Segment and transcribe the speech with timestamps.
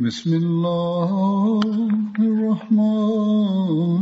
[0.00, 1.60] بسم الله
[2.18, 3.99] الرحمن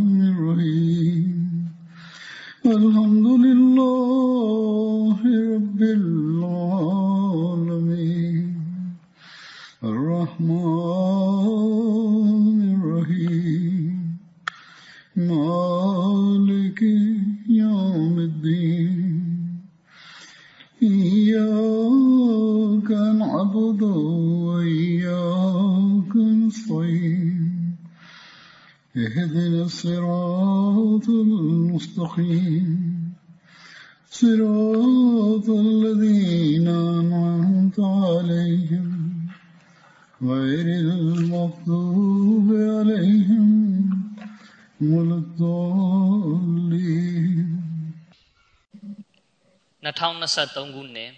[50.20, 51.12] 2023ခုနှစ်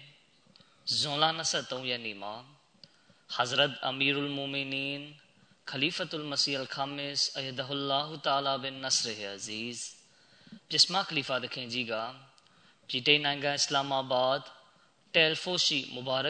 [0.98, 1.24] ဇွန်လ
[1.56, 2.34] 23ရက်နေ့မှာ
[3.36, 5.02] Hazrat Amirul Mu'minin
[5.70, 9.78] Khalifatul Masih Al-Khamis Ayadahullah Ta'ala bin Nasr Aziz
[10.68, 11.94] ပြစ်မခလီဖာသခင်ကြီးက
[12.88, 14.40] ပြည်တိန်နိုင်ငံအစ္စလာမာဘတ်
[15.14, 16.26] တယ်ဖိုရှိမူဘာရ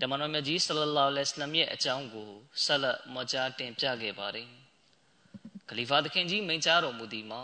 [0.00, 2.30] ဓမ္မတော်မြတ်ကြီးဆလလောလဟ်အလัยဟိဝါစလမ်ရဲ့အကြောင်းကို
[2.64, 4.48] ဆက်လက်မကြားတင်ပြခဲ့ပါတယ်။
[5.68, 7.42] ခလီဖာသခင်ကြီးမိန့်ကြားတော်မူသည်မှာ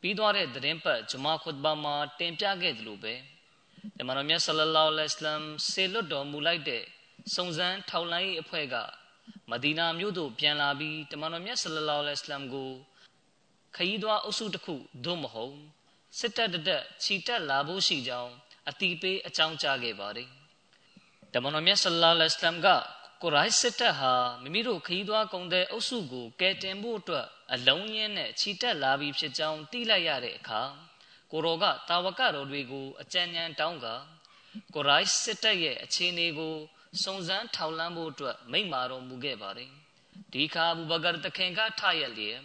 [0.00, 3.14] ပြီးသွားတဲ့သတင်းပတ်ဂျမာခွတ်ဘာမှာတင်ပြခဲ့သလိုပဲ
[3.98, 6.84] ဓမ္မတော်မြတ်ဆလလောလဟ်အလัยဟိဝါစလမ်ဆေလွတ်တော်မူလိုက်တဲ့
[7.34, 8.76] စုံစမ်းထောက်လှမ်းရေးအဖွဲ့က
[9.50, 12.70] မဒီနာမြို့သို့ပြန်လာပြီးတမန်တော်မြတ်ဆလလောလဟ်အလัยဟိဝါစလမ်ကို
[13.76, 14.74] ခရီးသွားအုပ်စုတစ်ခု
[15.04, 15.56] သို့မဟုတ်
[16.18, 18.32] စစ်တပ်တတက်ခြိတက်လာဖို့ရှိကြောင်း
[18.68, 20.28] အတိပေးအကြောင်းကြားခဲ့ပါတယ်
[21.37, 22.67] တမန်တော်မြတ်ဆလလောလဟ်အလัยဟိဝါစလမ်က
[23.21, 30.61] ကိုရိုင်းစစ်တပ်ဟာမိမိတို့ခရီးသွားကုန်တဲ့အုပ်စုကိုကယ်တင်ဖို့အတွက်အလုံးရင်းနဲ့ခြိတက်လာပြီးဖြစ်ကြောင်းသိလိုက်ရတဲ့အခါ
[31.31, 33.87] ကိုရောကတာဝကတော်တွေကိုအကြံဉာဏ်တောင်းက
[34.73, 36.55] ကိုရိုင်းစစ်တပ်ရဲ့အခြေအနေကို
[37.03, 39.71] စုံစမ်းထောက်လှမ်းဖို့အတွက်မိန့်မာတော်မူခဲ့ပါတယ်
[40.33, 42.39] ဒီခါအဘူဘကာတခင်ကထရက်လျက်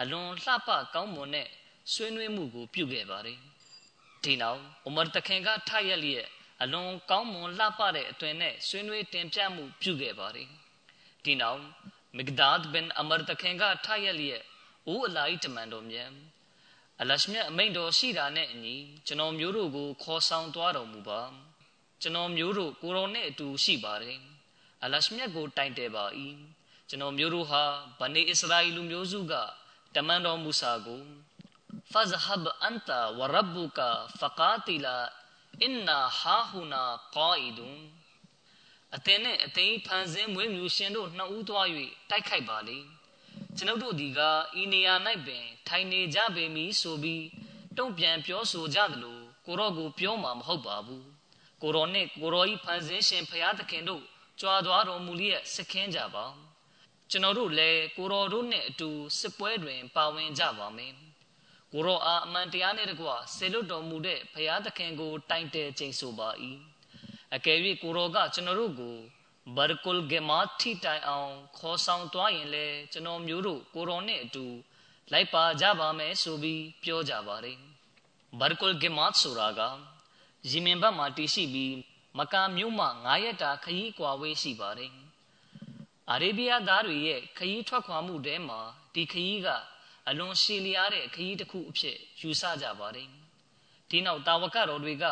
[0.00, 1.48] အလွန်လှပကောင်းမွန်တဲ့
[1.92, 3.38] ဆွေးနွေးမှုကိုပြုခဲ့ပါတယ်
[4.24, 6.28] ဒီနောက်ဥမာတခင်ကထရက်လျက်
[6.64, 10.48] အလွန်ကောင်းမွန်လှပတဲ့အတွင်နဲ့ဆွေးနွေးတင်ပြမှုပြုခဲ့ပါတယ်။
[11.24, 11.60] ဒီနောက်
[12.16, 14.42] မဂဒါဒ်ဘင်အမာတခင်ကထားရလျက်
[14.92, 16.10] ဦးအလိုက်တမန်တော်မြတ်
[17.00, 18.76] အလရှမြတ်အမိန့်တော်ရှိတာနဲ့အညီ
[19.06, 21.20] ကျွန်တော်မျိုးတို့ကိုခေါ်ဆောင်သွားတော်မူပါ
[22.02, 24.18] ကျွန်တော်မျိုးတို့ကိုရောနဲ့အတူရှိပါတယ်
[24.84, 26.04] အလရှမြတ်ကိုတိုင်တယ်ပါ၏
[26.88, 27.62] ကျွန်တော်မျိုးတို့ဟာ
[28.00, 29.34] ဗနေအစ္စရာအီလူမျိုးစုက
[29.94, 31.02] တမန်တော်မူဆာကို
[31.90, 34.96] ဖဇဟဘအန်တာဝရဘုကာဖကာတီလာ
[38.96, 41.66] အသင်နဲ့အသိဖန်ဆင်းမွေးမြူရှင်တို့နှစ်ဦးသွား၍
[42.10, 42.78] တိုက်ခိုက်ပါလေ
[43.56, 44.20] ကျွန်ုပ်တို့ဒီက
[44.60, 44.94] ဤနေရာ၌
[45.26, 47.24] ပင် ထိုင်နေကြပေမည်ဆိုပြီး
[47.78, 51.06] တုံ့ပြန်ပြောဆိုကြသလိုကိုရော့ကိုပြောမှာမဟုတ်ပါဘူး
[51.62, 54.02] ကိုရောနှင့်ကိုရောဤဖန်ဆင်းရှင်ဖရာသခင်တို့
[54.40, 56.24] ကြွားသွားတော်မူလျက်စခင်းကြပါ
[57.10, 60.92] ကျွန်တော်တို့လည်းကိုရောတို့နှင့်အတူစစ်ပွဲတွင် ပါဝင်ကြပါမယ်
[61.76, 66.28] ကိုရောအားအမှန်တရားနှင့်တကွဆေလွတ်တော်မူတဲ့ဖရာသခင်ကို တိုင်တဲချိန်ဆိုပါ၏
[67.34, 68.96] အကယ်၍ကိုရောကကျွန်တော်တို့ကို
[69.56, 74.44] ဘာကုလ်ဂေမာထိတိုင်အောင်ခေါ်ဆောင်သွားရင်လေကျွန်တော်မျိုးတို့ကိုရောနဲ့အတူ
[75.12, 77.58] လိုက်ပါကြပါမယ်ဆိုပြီးပြောကြပါတယ်
[78.40, 79.60] ဘာကုလ်ဂေမာဆိုတာက
[80.48, 81.74] ယီမင်ဘတ်မှာတည်ရှိပြီး
[82.18, 84.92] မကာမြို့မှ9ရက်တာခရီးကွာဝေးရှိပါတယ်
[86.10, 88.60] အာရေဗျသားတွေရဲ့ခရီးထွက်ခွာမှုတဲမှာ
[88.94, 89.48] ဒီခရီးက
[90.08, 93.08] အလွန်ရှည်လျားတဲ့ခရီးတစ်ခုအဖြစ်ယူဆကြပါတယ်
[93.90, 95.04] ဒီနောက်တာဝကတော်တွေက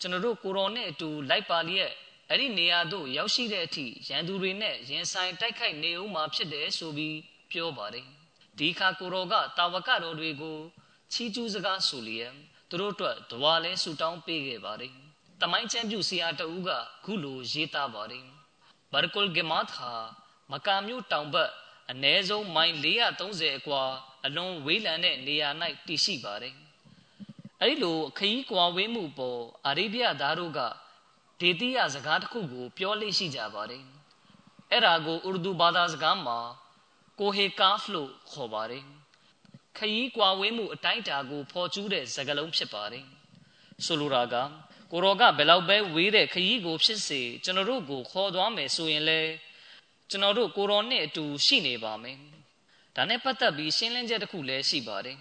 [0.00, 1.92] ကျွန်တော်တို့ကိုရောနဲ့အတူလိုက်ပါလျက်
[2.28, 7.18] အဲ့ဒီနေရာသို့ရောက်ရှိတဲ့အထိရန်သူတွေနဲ့ရင်ဆိုင်တိုက်ခိုက်နေဦးမှာဖြစ်တယ်ဆိုပြီး
[7.50, 8.06] ပြောပါတယ်
[8.58, 10.58] ဒီခါကိုရောကတာဝကတော်တွေကို
[11.12, 12.32] ချီးကျူးစကားဆိုလျက်
[12.68, 14.94] သူတို့အတွက်ဒွါလဲဆူတောင်းပေးခဲ့ပါတယ်
[15.40, 16.70] တမိုင်းချမ်းပြုဆရာတဦးက
[17.04, 18.26] ခုလိုရေးသားပါတယ်
[18.92, 19.90] ဘာကုလ်ဂမတ်ဟာ
[20.52, 21.50] မကာမြို့တောင်ဘက်
[21.90, 22.74] အ ਨੇ ဆုံးမိုင်
[23.20, 23.82] 430အကွာ
[24.26, 25.48] အလွန်ဝေးလံတဲ့နေရာ၌
[25.86, 26.54] တည်ရှိပါတယ်
[27.60, 30.60] အဲဒီလိုခရီးကွာဝေးမှုပေါ်အာရေဗျသားတို့က
[31.40, 33.84] ဒေတိယစကားတစ်ခုကို ပြောလေ့ရှိကြပါတယ်
[34.70, 36.38] အဲ့ဒါကိုဥရဒူဘာသာစကားမှာ
[37.18, 38.84] ကိုဟေကာဖ်လို့ခေါ်ပါတယ်
[39.76, 43.04] ခရီးကွာဝေးမှုအတိုင်းအတာကိုဖော်ကျူးတဲ့စကားလုံးဖြစ်ပါတယ်
[43.84, 44.34] ဆိုလိုတာက
[44.92, 49.20] ကိုရောကဘယ်လောက်ပဲဝေးတဲ့ခရီးကိုဖြစ်စေကျွန်တော်တို့ကိုခေါ်သွားမယ်ဆိုရင်လေ
[50.10, 52.18] ကျွန်တော်တို့ကိုရောနဲ့အတူရှိနေပါမယ်
[52.96, 55.18] ဒါနဲ့ပတ်သက်ပြီးရှင်းလင်းချက်တစ်ခုလည်းရှိပါတယ်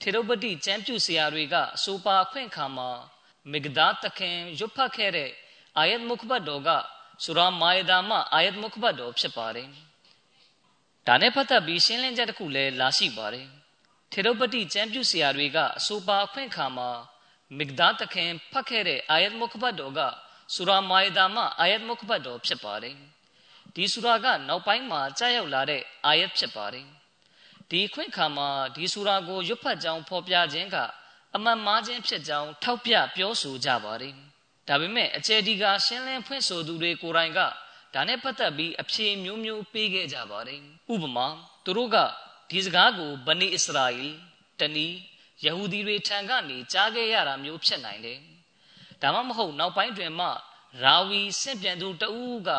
[0.00, 2.90] ထေရုပတိကျမ်းပြုဆရာတွေကအဆိုပါအခွင့်အခါမှာ
[3.52, 5.30] မဂဒါတခင်ရွတ်ဖတ်ခဲ့တဲ့
[5.78, 6.70] အာယတ်မုခဘတ်တော်က
[7.24, 9.68] ဆူရာမာယဒါမှအာယတ်မုခဘတ်တော်ဖြစ်ပါတယ်
[11.06, 13.46] ဒါနဲ့ပတ်သက်ပြီးရှင်းလင်းချက်တစ်ခုလည်းလာရှိပါတယ်
[14.12, 16.90] ထေရုပတိကျမ်းပြုဆရာတွေကအဆိုပါအခွင့်အခါမှာ
[17.58, 20.00] မဂဒါတခင်ဖတ်ခဲ့တဲ့အာယတ်မုခဘတ်တော်က
[20.54, 22.96] ဆူရာမာယဒါမှအာယတ်မုခဘတ်တော်ဖြစ်ပါတယ်
[23.74, 26.86] ဒီဆူရာကနောက်ပိုင်းမှာကြားရောက်လာတဲ့အာယတ်ဖြစ်ပါတယ်
[27.70, 30.76] ဒီခွင့်ခါမှာဒီဆူရာကိုရွတ်ဖတ်ကြောင်းဖော်ပြခြင်းက
[31.34, 34.14] အမှန်မှားခြင်းဖြစ်ကြောင်းထောက်ပြပြောဆိုကြပါတယ်
[34.68, 37.40] ဒါပေမဲ့အခြေဒီကရှင်းလင်းဖွင့်ဆိုသူတွေကိုယ်တိုင်က
[37.94, 40.60] ဒါနဲ့ပတ်သက်ပြီးအဖြေမျိုးမျိုးပေးခဲ့ကြပါတယ်
[40.92, 41.26] ဥပမာ
[41.64, 41.96] သူတို့က
[42.50, 44.08] ဒီစကားကိုဗနီအစ္စရာအီ
[44.60, 44.86] တနီ
[45.44, 48.20] ယဟူဒီတွေထံကနေကြားခဲ့ရတာမျိုးဖြစ်နိုင်တယ်
[49.02, 50.28] ဒါမှမဟုတ်နောက်ပိုင်းတွင်မှ
[50.82, 52.50] ရာဝီစင့်ပြန်သူတဦးက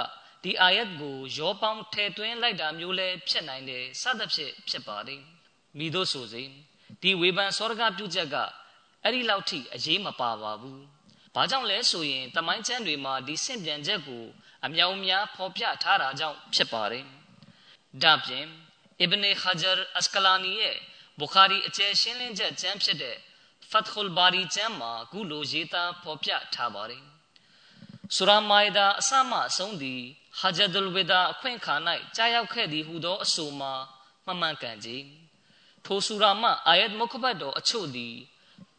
[0.45, 5.21] ဒီအာယတ်ကိုရောပေါင်းထည့်သွင်းလိုက်တာမျိုးလည်းဖြစ်နိုင်တယ်စသဖြင့်ဖြစ်ပါတယ်
[5.77, 6.43] မိတို့ဆိုစေ
[7.01, 8.35] ဒီဝေဖန်စောရကပြုချက်က
[9.03, 10.83] အဲ့ဒီလောက်ထိအရေးမပါပါဘူး
[11.35, 14.25] ဘာကြောင့်လဲဆိုရင်တမိုင်းချမ်းတွေမှာဒီစင့်ပြန်ချက်ကို
[14.65, 17.05] အမြောင်များဖော်ပြထားတာကြောင့်ဖြစ်ပါတယ်
[18.03, 18.45] ဒါပြင်
[18.99, 20.75] အစ်ဘနေခါဂျာအစကလာနီရဲ့
[21.19, 23.17] ဘူခါရီအကျယ်ရှင်းလင်းချက်ကျမ်းဖြစ်တဲ့
[23.71, 27.03] ဖတ်ခူလ်ဘာရီကျမ်းမှာခုလိုရေးသားဖော်ပြထားပါတယ်
[28.15, 30.01] ဆူရာမိုင်ဒါအစမှအဆုံးသည်
[30.39, 31.75] ဟာဂျဒ်လ်ဝေဒါအခွင့်ခါ၌
[32.15, 33.73] ကြားရောက်ခဲ့သည်ဟူသောအဆိုမှာ
[34.25, 35.03] မှန်မှန်ကန်ကြည်
[35.85, 38.15] ထိုဆူရာမှအာယတ်မုခဘတ်တော်အချို့သည်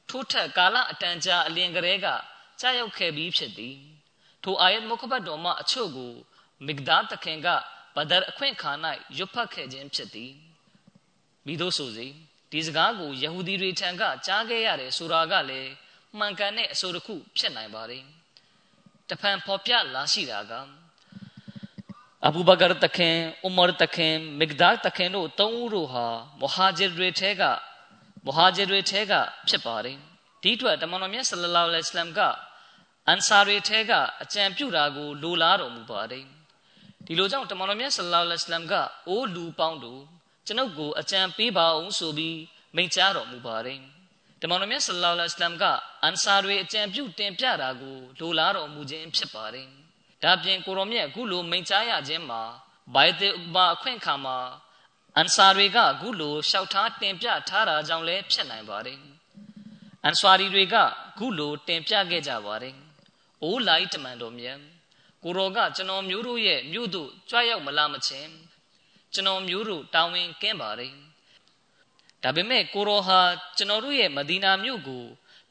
[0.08, 2.06] ထိုထက်ကာလအတန်ကြာအလင်ကလေးက
[2.60, 3.76] ကြားရောက်ခဲ့ပြီးဖြစ်သည်
[4.42, 6.12] ထိုအာယတ်မုခဘတ်တော်မှအချို့ကို
[6.66, 7.48] မဂဒါတခင်က
[7.96, 8.72] ဘဒရအခွင့်ခါ၌
[9.16, 10.32] ရွတ်ဖတ်ခဲ့ခြင်းဖြစ်သည်
[11.46, 12.06] မိတို့ဆိုစေ
[12.50, 15.70] ဒီစကားကိုယဟူဒီတွေထံကကြားခဲ့ရတယ်ဆိုတာကလည်း
[16.18, 18.04] မှန်ကန်တဲ့အဆိုတစ်ခုဖြစ်နိုင်ပါတယ်
[19.08, 20.52] တဖန်ဖော်ပြလာရှိတာက
[22.27, 23.15] အဘူဘကာတခင်
[23.47, 26.05] ဥမာတခင်မဂဒါတခင်တို့သုံးဦးတို့ဟာ
[26.41, 27.43] မဟာဂျီတွေထဲက
[28.25, 29.13] မဟာဂျီတွေထဲက
[29.47, 29.97] ဖြစ်ပါတယ်
[30.41, 32.19] ဒီအတွက်တမန်တော်မြတ်ဆလလောလဟ်အလัยဟိဝါစလမ်က
[33.07, 33.91] အန်ဆာတွေထဲက
[34.23, 36.25] အကြံပြုတာကိုလိုလားတော်မူပါတယ်
[37.05, 38.73] ဒီလိုကြောင့်တမန်တော်မြတ်ဆလလောလဟ်အလัยဟိဝါစလမ်က
[39.07, 40.01] အိုးလူပေါင်းတို့
[40.47, 42.39] ကျွန်ုပ်ကိုအကြံပေးပါအောင်ဆိုပြီး
[42.75, 43.79] မိန့်ကြားတော်မူပါတယ်
[44.41, 45.63] တမန်တော်မြတ်ဆလလောလဟ်အလัยဟိဝါစလမ်က
[46.03, 49.67] အန်ဆာတွေအကြံပြုတင်ပြတာကိုလိုလားတော်မူခြင်းဖြစ်ပါတယ်
[50.22, 52.42] ဒါပြင်ကိုရောမြတ်အခုလိုမိန့်ကြားရခြင်းမှာ
[52.94, 54.38] ဘိုင်တေဥဘာအခွင့်ခါမှာ
[55.16, 58.98] အန်ဆာတွေကအခုလိုလျှောက်ထားတင်ပြထားတာကြောင့်လည်းဖြစ်နိုင်ပါတယ်
[60.04, 60.84] အန်ဆွာရီတွေကအ
[61.18, 62.76] ခုလိုတင်ပြခဲ့ကြပါတယ်
[63.42, 64.58] အိုးလိုက်တမန်တော်မြတ်
[65.22, 68.30] ကိုရောကကျွန်တော်မျိုးတို့ရဲ့မြို့တို့ကြွရောက်မလာမချင်း
[69.14, 70.94] ကျွန်တော်မျိုးတို့တာဝန်ကင်းပါတယ်
[72.22, 73.20] ဒါပေမဲ့ကိုရောဟာ
[73.56, 75.04] ကျွန်တော်တို့ရဲ့မဒီနာမြို့ကို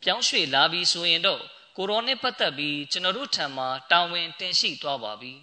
[0.03, 1.41] ပြောင်းရွှေ့လာပြီးဆိုရင်တော့
[1.77, 5.33] ကိုရောနဲ့ပတ်သက်ပြီးကျွန်တော်တို့ထံမှာတာဝန်တင်ရှိသွားပါပြီ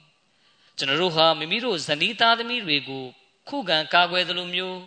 [0.78, 3.04] ကျွန်တော်တို့ဟာမိမိတို့ဇနီးသားသမီးတွေကို
[3.48, 4.80] ခုခံကာကွယ်သလိုမျိုး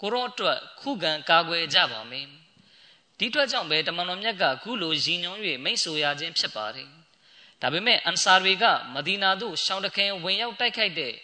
[0.00, 2.26] ကိုရောအတွက်ခုခံကာကွယ်ကြပါမယ်
[3.18, 6.88] ဒီအတွက်ကြောင့်ပဲတမန်တော်မြတ်ကခုလိုရည်ညွှန်း၍မိတ်ဆိုရခြင်းဖြစ်ပါတယ်
[7.60, 8.64] ဒါပေမဲ့အန်ဆာတွေက
[8.94, 11.14] မဒီနာသို့ရှောင်းတခင်ဝင်ရောက်တိုက်ခိုက်တဲ့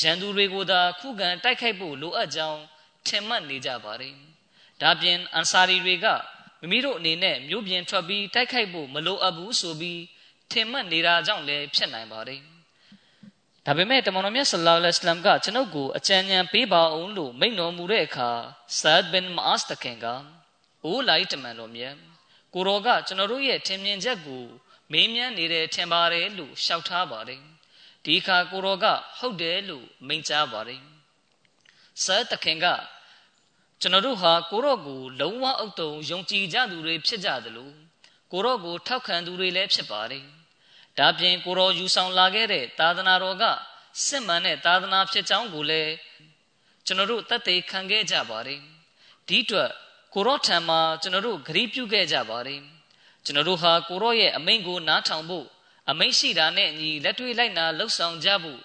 [0.00, 2.60] ရန်သူတွေကိုသာခုခံတိုက်ခိုက်ဖို့လိုအပ်ကြောင်း
[3.06, 4.14] ထင်မှတ်နေကြပါတယ်
[4.80, 6.06] ဒါပြင်အန်ဆာရီတွေက
[6.60, 10.00] မိမိတို့အနေနဲ့မြို့ပြင်ထွက်ပြီးတိုက်ခိုက်ဖို့မလိုအပ်ဘူးဆိုပြီး
[10.50, 12.40] ထင်မှတ်နေတာကြောင့်လည်းဖြစ်နိုင်ပါတယ်
[13.66, 18.30] ဒါပေမဲ့တမန်တော်မြတ်ဆလ္လာလဟ်အလัยဟိဝါစလမ်ကကျွန်ုပ်ကိုအကြံဉာဏ်ပေးပါအောင်လို့မိန့်တော်မူတဲ့အခါ
[18.80, 20.06] ဆာဒ်ဘင်မာအစ်တခင်က
[20.84, 21.94] အိုးလိုက်တမန်တော်မြတ်
[22.54, 24.44] ကိုရောကကျွန်တော်တို့ရဲ့ထင်မြင်ချက်ကို
[24.92, 27.42] မေးမြန်းနေတယ်ထင်ပါတယ်လို့ရှောက်ထားပါတယ်
[28.04, 28.86] ဒီအခါကိုရောက
[29.18, 30.82] ဟုတ်တယ်လို့မိန့်ကြားပါတယ်
[32.04, 32.66] ဆာတခင်က
[33.80, 37.70] ကျွန်တော်တို့ဟာကိုရော့ကိုလုံးဝအုပ်တုံယုံကြည်ကြသူတွေဖြစ်ကြသလို
[38.32, 40.24] ကိုရော့ကိုထောက်ခံသူတွေလည်းဖြစ်ပါတယ်။
[40.98, 43.44] ဒါပြင်ကိုရော့ယူဆောင်လာခဲ့တဲ့သာသနာတော်က
[44.06, 45.92] စစ်မှန်တဲ့သာသနာဖြစ်ကြောင်းကိုလည်း
[46.86, 48.60] ကျွန်တော်တို့တတ်သိခံခဲ့ကြပါတယ်။
[49.28, 49.70] ဒီအတွက်
[50.14, 52.60] ကိုရော့ထံမှာကျွန်တော်တို့ဂရုပြုခဲ့ကြပါတယ်။
[53.24, 55.46] ကျွန်တော်တို့ဟာကိုရော့ရဲ့အမိန့်ကိုနားထောင်ဖို့
[55.90, 58.60] အမိန့်ရှိတာနဲ့ညီလက်တွေ့လိုက်နာလှုပ်ဆောင်ကြဖို့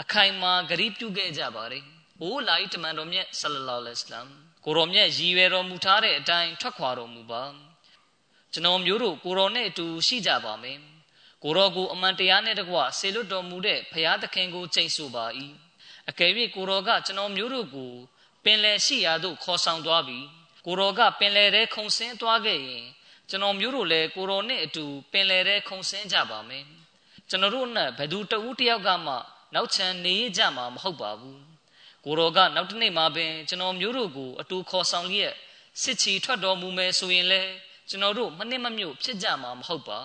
[0.00, 1.84] အခိုင်အမာဂရုပြုခဲ့ကြပါတယ်။
[2.20, 7.42] အိုးလိုက်တမန်တော်မြတ်ဆလလောလဟ်အလัยဟိဝါစလမ် ကိုရောမြတ်ရည်ရွယ်တော်မူထားတဲ့အတိုင်းထွက်ခွာတော်မူပါ
[8.52, 10.78] ကျွန်တော်မျိုးတို့ကိုရောနဲ့အတူရှိကြပါမယ်
[11.42, 15.24] ကိုရောကိုအမှန်တရားနဲ့တကွဆေလွတ်တော်မူတဲ့ဖရာသခင်ကိုကျင့်ဆိုပါ၏
[16.08, 17.92] အကယ်၍ကိုရောကကျွန်တော်မျိုးတို့ကို
[18.44, 20.26] ပင်လယ်ရှိရာသို့ခေါ်ဆောင်သွားပြီး
[20.66, 22.84] ကိုရောကပင်လယ်ထဲခုန်ဆင်းသွားခဲ့ရင်
[23.28, 26.64] ကျွန်တော်မျိုးတို့လည်းကိုရောနဲ့အတူပင်လယ်ထဲခုန်ဆင်းကြပါမယ်
[27.28, 29.14] ကျွန်တော်တို့နဲ့ဘယ်သူတဦးတယောက်ကမှ
[29.54, 31.57] နောက်ချန်နေကြမှာမဟုတ်ပါဘူး
[32.08, 35.34] ကိုရောကနောက်တစ်နေ့မှာပင်ကျွန်တော်မျိုးတို့ကိုအတူခေါ်ဆောင်လျက်
[35.82, 37.42] စစ်ချီထွက်တော်မူမယ်ဆိုရင်လေ
[37.88, 40.00] ကျွန်တော်တို့မနစ်မမြုပ်ဖြစ်ကြမှာမဟုတ်ပါ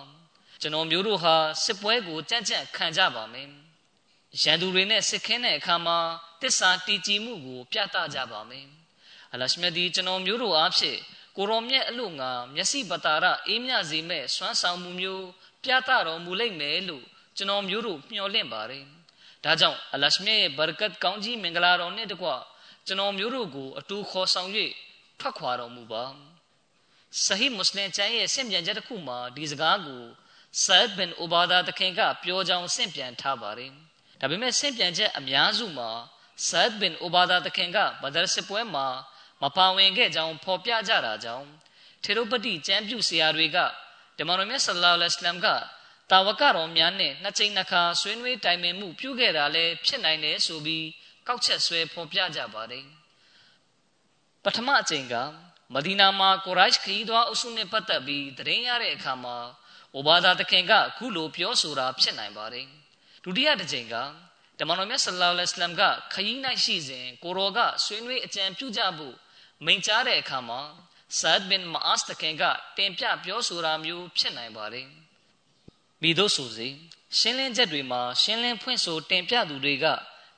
[0.62, 3.48] ကျွန်တော်မျိုးတို့ဟာစစ်ပွဲကိုကြံ့ကြံ့ခံကြပါမယ်
[4.42, 5.98] ရန်သူတွေနဲ့စစ်ခင်းတဲ့အခါမှာ
[6.42, 8.68] တစ္ဆာတည်ကြည်မှုကို ပြသကြပါမယ်
[9.34, 11.00] အလရှမြတ်ဒီကျွန်တော်မျိုးတို့အားဖြင့်
[11.38, 15.26] ကိုရောမြတ်အလို့ငါမျက်စိပတာရအေးမြစေမဲ့စွမ်းဆောင်မှုမျိုး
[15.64, 17.06] ပြသတော်မူလိမ့်မယ်လို့
[17.38, 18.86] ကျွန်တော်မျိုးတို့မျှော်လင့်ပါတယ်
[19.44, 22.30] ဒါကြောင့်အလရှမြတ်ရဲ့ဘာရကတ်ကောင်းကြီးမင်္ဂလာတော်နဲ့တကွ
[22.88, 24.50] ကျွန်တော်မျိုးတို့ကိုအတူခေါ်ဆောင်၍
[25.20, 26.04] ထွက်ခွာတော်မူပါ
[27.24, 30.04] ဆဟီမွတ်စလင်ကျမ်းရဲ့ဆင့်ပြန်ချက်တစ်ခုမှာဒီစကားကို
[30.64, 33.72] ဆာဒ်ဘင်အိုဘာဒါတခင်ကပြောကြောင်းဆင့်ပြန်ထားပါတယ်
[34.20, 35.90] ဒါပေမဲ့ဆင့်ပြန်ချက်အများစုမှာ
[36.48, 38.88] ဆာဒ်ဘင်အိုဘာဒါတခင်ကဘဒရ်စစ်ပွဲမှာ
[39.42, 41.48] မပါဝင်ခဲ့ကြောင်းဖော်ပြကြတာကြောင့်
[42.04, 43.58] ထေရုပတိကျမ်းပြုဆရာတွေက
[44.18, 45.48] ဓမ္မတော်မြတ်ဆလ္လာလဟ်အလัยဟ်က
[46.12, 50.86] တာဝကတော်များနဲ့နှစ်ချိန်နှစ်ခါဆွေးနွေးတိုင်ပင်မှုပြုခဲ့တာလည်းဖြစ်နိုင်တယ်ဆိုပြီး
[51.28, 52.86] ကောက်ချက်ဆွဲဖော်ပြကြပါတယ်
[54.44, 55.16] ပထမအချိန်က
[55.74, 59.38] မဒီနာမှာကိုရိုက်ခရီးသွားအုပ်စုနဲ့ပတ်သက်ပြီးသတင်းရတဲ့အခါမှာ
[59.96, 62.68] အိုဘာသာတခင်ကခုလိုပြောဆိုတာဖြစ်နိုင်ပါတယ်
[63.24, 63.96] ဒုတိယတစ်ချိန်က
[64.60, 65.84] ဓမ္မတော်မြတ်ဆလ္လာလဟ်အလัยဟ်က
[66.14, 69.16] ခရီး၌ရှိစဉ်ကိုရောကဆွေးနွေးအကြံပြုကြဖို့
[69.66, 70.62] မိန့်ကြားတဲ့အခါမှာ
[71.20, 72.44] ဆာဒ်ဘင်မာအစ်တခင်က
[72.78, 74.88] တင်ပြပြောဆိုတာမျိုးဖြစ်နိုင်ပါတယ်
[76.04, 76.68] မိတို့ဆိုစေ
[77.18, 79.86] ရှင်းလင်းချက်တွေမှာရှင်းလင်းဖွင့်ဆိုတင်ပြသူတွေက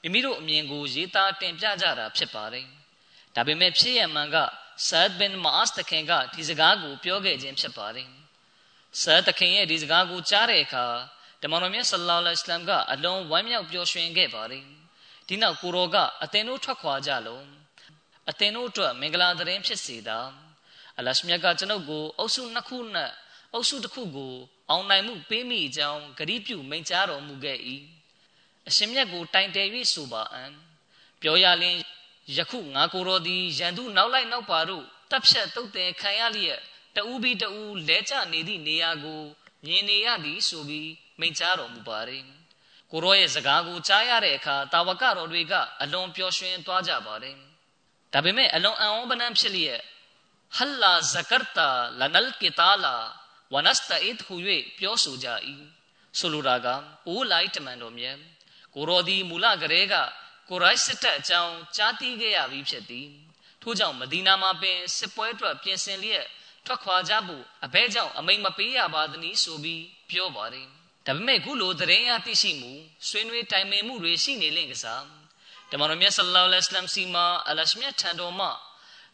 [0.02, 2.66] မိမိတို့အမြင်ကိုရေးသားတင်ပြကြတာဖြစ်ပါတယ်
[3.36, 4.38] ဒါပေမဲ့ဖြစ်ရမှန်က
[4.88, 8.10] ဆာဒ်ဘင်မာအစ်တခင်ကဒီစကားကိုပြောခဲ့ခြင်းဖြစ်ပါတယ်
[9.02, 10.86] ဆာဒ်တခင်ရဲ့ဒီစကားကိုကြားတဲ့အခါ
[11.42, 14.64] ဓမ္မတော်မြတ်ဆလ္လာလဟ်အလัยဟ်ကအလွန်ဝမ်းမြောက်ပျော်ရွှင်ခဲ့ပါတယ်
[15.28, 17.46] ဒီနောက်ကိုရောကအသင်တို့ထွက်ခွာကြလုံး
[18.30, 20.20] အသင်တို့အတွက်မင်္ဂလာသတင်းဖြစ်စေတာ
[20.98, 23.12] အလရှမြတ်ကကျွန်ုပ်ကိုအုပ်စုနှစ်ခုနဲ့
[23.56, 24.34] အုပ်စုတစ်ခုကို
[24.70, 27.60] အောင်နိုင်မှုပေးမိကြောင်းဂရိပြုမိန့်ကြားတော်မူခဲ့၏
[28.68, 30.44] အရှင်မြတ်ကိုတိုင်တယ်၍ဆိုပါအံ
[31.22, 31.78] ပြောရလင်
[32.38, 36.62] ယခုငါကိုယ်တော်သည်ရန်သူနောက်လိုက်နောက်ပါတို့တပ်ဖြတ်တုတ်တယ်ခံရလျက်
[36.96, 39.22] တူးပြီးတူးလဲကျနေသည့်နေရာကို
[39.66, 42.12] မြင်နေရသည်ဆိုပြီးမိန့်ကြားတော်မူပါれ
[42.92, 47.38] ကိုရောရဲ့စကားကိုကြားရတဲ့အခါတာဝကတော်တွေကအလွန်ပျော်ရွှင်သွားကြပါတယ်
[48.14, 49.82] ဒါပေမဲ့အလွန်အံ့ဩပနံဖြစ်လျက်
[50.56, 51.70] ဟလ္လာဇကရတာ
[52.00, 52.96] လနလ်ကီတာလာ
[53.54, 54.36] ဝနစတအစ်ဟူ၍
[54.78, 55.28] ပြောဆိုကြ၏
[56.18, 56.68] ဆိုလိုတာက
[57.08, 58.18] အိုးလိုက်တမန်တော်မြတ်
[58.74, 59.96] ကိုရောဒီမူလကလေးက
[60.50, 63.10] ကိုရိုက်စစ်တပ်အကြောင်းကြားသိခဲ့ရပြီးဖြစ်သည်
[63.62, 66.26] ထို့ကြောင့်မဒီနာမှာပင်စစ်ပွဲအတွက်ပြင်ဆင်လျက်
[66.66, 70.68] ထွက်ခွာကြဖို့အဘဲကြောင့်အမိန်မပေးရပါသနည်းဆိုပြီးပြောပါတယ်
[71.06, 72.72] ဒါပေမဲ့ခုလိုသတင်းရသိရှိမှု
[73.08, 75.04] ဆွေးနွေးတိုင်ပင်မှုတွေရှိနေလင့်ကစား
[75.72, 78.48] ဓမ္မတော်မြတ်ဆလ္လာလဟ်အလัยဟ်စီမာအလရှမြတ်ထံတော်မှ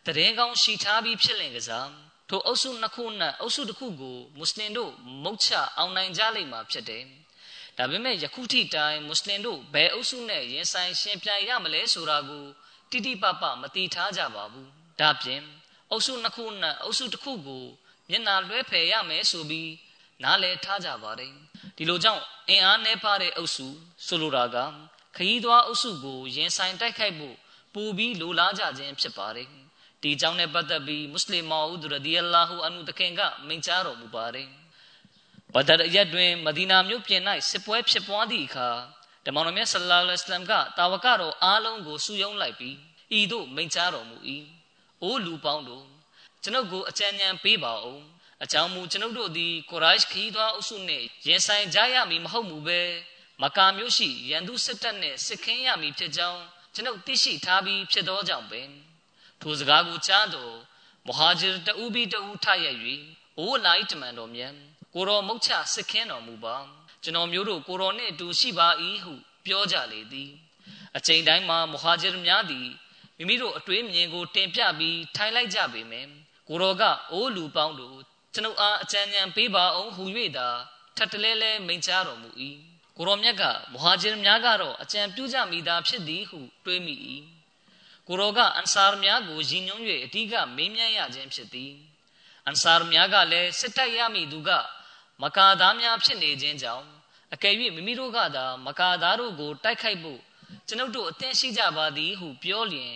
[0.05, 1.87] တရင်ကောင်းရှိထားပြီးဖြစ်လင်ကစား
[2.33, 4.91] ထိုအုပ်စုနှစ်ခုနဲ့အုပ်စုတစ်ခုကိုမွတ်စလင်တို့
[5.23, 7.03] မုတ်ချအောင်နိုင်ကြလိမ့်မှာဖြစ်တယ်။
[7.77, 12.45] ဒါပေမဲ့ယခုထိတိုင်မွတ်စလင်တို့ဘယ်အုပ်စုနဲ့ရင်ဆိုင်ရှင်ပြိုင်ရမလဲဆိုတာကို
[12.91, 14.67] တိတိပပမတိထားကြပါဘူး။
[14.99, 15.41] ဒါပြင်
[15.91, 17.65] အုပ်စုနှစ်ခုနဲ့အုပ်စုတစ်ခုကို
[18.09, 19.71] မျက်နာလွှဲဖယ်ရမယ်ဆိုပြီး
[20.23, 21.33] နားလည်ထားကြပါတယ်။
[21.77, 23.67] ဒီလိုကြောင့်အင်အားနှဲပါတဲ့အုပ်စု
[24.05, 24.57] ဆိုလိုတာက
[25.15, 27.35] ခရီးသွားအုပ်စုကိုရင်ဆိုင်တိုက်ခိုက်ဖို့
[27.73, 29.60] ပူပြီးလိုလားကြခြင်းဖြစ်ပါတယ်
[30.01, 34.47] ဒီကြောင့်နဲ့ပတ်သက်ပြီးမွတ်စလင်မောဦးဒရဒီအလာဟူအန်ဟူတခင်ကမိန့်ကြားတော်မူပါတယ်
[35.53, 38.69] ဘဒရရက်တွင်မဒီနာမြို့ပြင်၌စစ်ပွဲဖြစ်ပွားသည့်အခါ
[39.25, 42.75] ဓမ္မတော်မြတ်ဆလ္လာလဟ်အလัยဟ်ကတာဝကတော်အားလုံးကိုစုယုံလိုက်ပြီး
[43.17, 44.17] ဤသို့မိန့်ကြားတော်မူ၏
[45.01, 45.85] အိုလူပေါင်းတို့
[46.43, 48.01] ကျွန်ုပ်ကိုအကြံဉာဏ်ပေးပါဦး
[48.43, 52.79] အကြောင်းမူကျွန်ုပ်တို့သည်ကိုရိုက်ခီးသွားအုပ်စုနှင့်ရင်ဆိုင်ကြရမည်မဟုတ်မူပဲ
[53.41, 56.41] မကာမျိုးရှိရန်သူစစ်တပ်နှင့်စစ်ခင်းရမည်ဖြစ်ကြောင်း
[56.73, 58.69] ကျွန်ုပ်သိရှိထားပြီးဖြစ်သောကြောင့်ပင်
[59.41, 60.55] ထိုစကားကိုကြားတော်
[61.07, 62.65] မဟာဂျီတူဘီတူထရ၍
[63.37, 64.53] အိုးလိုက်တမန်တော်မြတ်
[64.93, 66.55] ကိုတော်မုတ်ချစစ်ခင်းတော်မူပါ
[67.03, 68.67] ကျွန်တော်မျိုးတို့ကိုတော်နှင့်အတူရှိပါ၏
[69.03, 69.13] ဟု
[69.45, 70.31] ပြောကြလေသည်
[70.97, 72.67] အချိန်တိုင်းမှာမဟာဂျီများသည်
[73.17, 76.07] မိမိတို့အတွေးမြင်ကိုတင်ပြပြီးထိုင်လိုက်ကြပေမယ်
[76.47, 77.97] ကိုတော်ကအိုးလူပေါင်းတို့
[78.33, 80.03] ကျွန်ုပ်အားအကြံဉာဏ်ပေးပါအောင်ဟူ၍
[80.37, 80.47] သာ
[80.97, 82.29] ထပ်တလဲလဲမိန့်ကြားတော်မူ၏
[82.97, 83.43] ကိုရောမြတ်က
[83.73, 86.95] မဟာဂျင်များကတော့အကြံပြုကြမိသားဖြစ်သည်ဟုတွေးမိ၏
[88.07, 91.71] ကိုရောကအန်ဆာများကိုရည်ညွှန်း၍အတိကမေးမြန်းရခြင်းဖြစ်သည်
[92.45, 94.49] အန်ဆာများကလည်းစစ်တိုက်ရမည်သူက
[95.21, 96.85] မကာသားများဖြစ်နေခြင်းကြောင့်
[97.33, 100.19] အကယ်၍မိမိတို့ကသာမကာသားတို့ကိုတိုက်ခိုက်ဖို့
[100.67, 102.93] ကျွန်ုပ်တို့အသင်ရှိကြပါသည်ဟုပြောလျင်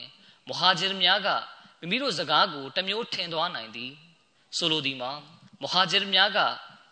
[0.48, 1.28] မဟာဂျင်များက
[1.80, 3.92] မိမိတို့စကားကိုတမျိုးထင်သွားနိုင်သည်
[4.58, 5.12] ဆိုလိုသည်မှာ
[5.62, 6.40] မဟာဂျင်များက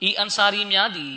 [0.07, 1.15] ဤအန်ဆာရီများသည်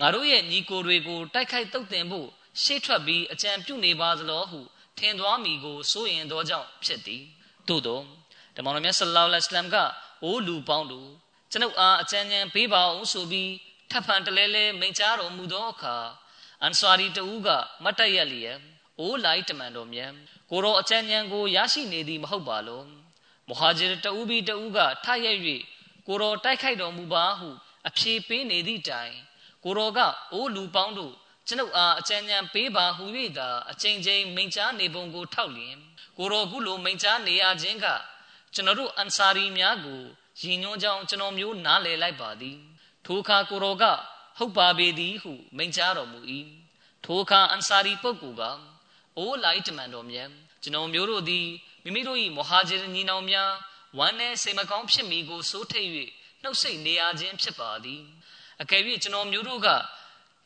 [0.00, 2.28] ငါတို့ရဲ့ညီကိုတွေကိုတိုက်ခိုက်တုတ်တင်ဖို့
[2.62, 4.60] ရှေ့ထွက်ပြီးအကြံပြုနေပါသလိုဟု
[4.98, 7.22] ထင်သွားမိကိုစိုးရင်သောကြောင့်ဖြစ်သည်
[7.68, 8.00] သို့သော
[8.56, 9.76] ဓမ္မတော်မြတ်ဆလ္လာလဟ်အလัยဟ်က
[10.22, 11.10] အိုးလူပေါင်းတို့
[11.50, 13.52] ကျွန်ုပ်အားအကြံဉာဏ်ပေးပါအောင်ဆိုပြီး
[13.90, 15.96] ထပ်ဖန်တလဲလဲမိန့်ကြားတော်မူသောအခါ
[16.62, 17.48] အန်ဆာရီတူက
[17.84, 18.58] မတ်တရက်လျက်
[18.98, 20.12] အိုးလိုက်တမန်တော်မြတ်
[20.50, 22.86] ကိုတော်အချမ်းဉဏ်ကိုရရှိနေသည်မဟုတ်ပါလို့
[23.48, 25.38] မဟာဂျီတအူးပြီးတအူးကထရက်၍
[26.06, 27.48] ကိုတော်တိုက်ခိုက်တော်မူပါဟု
[27.88, 29.14] အဖြေပေးနေသည့်တိုင်
[29.64, 29.98] ကိုတော်က
[30.32, 31.14] အိုးလူပေါင်းတို့
[31.48, 33.04] ကျွန်ုပ်အားအကြံဉာဏ်ပေးပါဟူ၍
[33.38, 35.76] သာအချိန်ချင်းမိန့်ကြားနေပုံကိုထောက်လျင်
[36.18, 37.86] ကိုတော်ခုလိုမိန့်ကြားနေရခြင်းက
[38.54, 40.00] ကျွန်တော်တို့အန်ဆာရီများကို
[40.42, 42.56] ရည်ညွှန်းကြောင်းကျွန်တော်မျိုးနားလည်လိုက်ပါသည်
[43.04, 43.84] ထိုအခါကိုတော်က
[44.38, 46.20] ဟုတ်ပါပေသည်ဟုမိန့်ကြားတော်မူ၏
[47.04, 48.42] ထိုအခါအန်ဆာရီပုဂ္ဂိုလ်က
[49.16, 50.28] အိုးလိုက်တမန်တော်မြတ်
[50.62, 51.46] ကျွန်တော်မျိုးတို့သည်
[51.84, 53.52] မိမိတို့၏မဟာဂျီရညီနောင်များ
[53.98, 55.88] ဝမ်းနဲ့စိတ်မကောင်းဖြစ်မိကိုစိုးထိတ်၍
[56.42, 58.02] နှုတ်ဆက်နေရခြင်းဖြစ်ပါသည်
[58.62, 59.68] အကယ်၍ကျွန်တော်မျိုးတို့က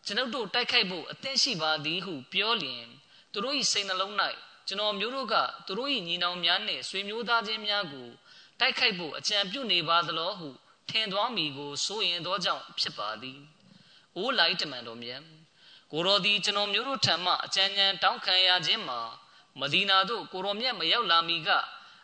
[0.08, 2.84] ကျွန်ုပ်တို့တိုက်ခိုက်ဖို့အသင့်ရှိပါသည်ဟုပြောလျင်
[3.32, 4.14] သူတို့၏စိတ်နှလုံး၌
[4.66, 5.34] ကျွန်တော်မျိုးတို့က
[5.66, 8.08] သူတို့၏ညီနောင်များနှင့်ဆွေမျိုးသားချင်းများကို
[8.60, 10.48] တိုက်ခိုက်ဖို့အကြံပြုနေပါသလောဟု
[10.88, 13.40] ထင်သွားမိကိုစိုးရင်သောကြောင့်ဖြစ်ပါသည်။
[14.16, 15.22] အိုးလိုက်တမန်တော်မြတ်
[15.92, 19.00] ကိုရောသည်ကျွန်တော်မျိုးတို့ထံမှအကြံဉာဏ်တောင်းခံရခြင်းမှာ
[19.60, 21.48] မဒီနာသို့ကိုရောမြတ်မရောက်လာမီက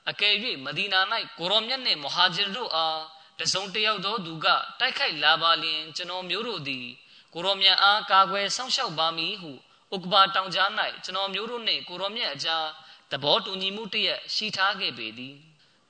[0.08, 0.34] အကယ်၍
[0.64, 1.00] မဒီနာ၌
[1.38, 3.00] ကိုရောမြတ်နှင့်မဟာဂျင်တို့အား
[3.40, 4.46] တစုံတယောက်သောသူက
[4.80, 6.86] တိုက်ခိုက်လာပါလျင်ကျွန်တော်မျိုးတို့သည်
[7.34, 9.52] ကိုရောမြတ်အားကာကွယ်စောင့်ရှောက်ပါမည်ဟု
[9.94, 10.70] ဥက္ကပါတောင်ကြား၌
[11.04, 12.64] ကျွန်တော်မျိုးတို့နှင့်ကိုရောမြတ်အကြား
[13.10, 15.34] သဘောတူညီမှုတရက်ရှိထားခဲ့ပေသည်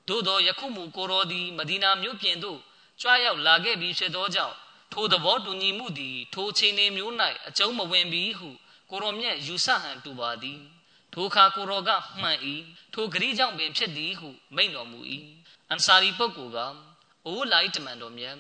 [0.09, 2.59] သို့သောယခုမူကိုရောသည်မဒီနာမြို့ပြင်သို့
[3.01, 4.57] ကြွားရောက်လာခဲ့ပြီးဖြစ်သောကြောင့်
[4.93, 7.13] ထိုသဘောတူညီမှုသည်ထိုချိန်နေမျိုး၌
[7.49, 8.49] အကျုံးမဝင်ပြီဟု
[8.91, 10.61] ကိုရောမြတ်ယူဆဟန်တူပါသည်
[11.13, 12.39] ထိုအခါကိုရောကမှန်၏
[12.95, 15.01] ထိုဂရိကြောင့်ပင်ဖြစ်သည်ဟုမိန့်တော်မူ၏
[15.71, 16.59] အန်ဆာရီပုဂ္ဂိုလ်က
[17.27, 18.37] အိုးလိုက်တမန်တော်မြတ်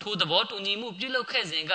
[0.00, 1.74] ထိုသဘောတူညီမှုပြုလုပ်ခဲ့စဉ်က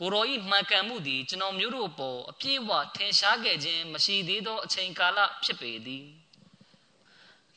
[0.00, 6.04] ကိုရောဤမှန်ကန်မှုသည်ကျွန်တော်မျိုးတို့ပေါ်အပြည့်အဝထင်ရှားခဲ့ခြင်းမရှိသေးသောအချိန်ကာလဖြစ်ပေသည်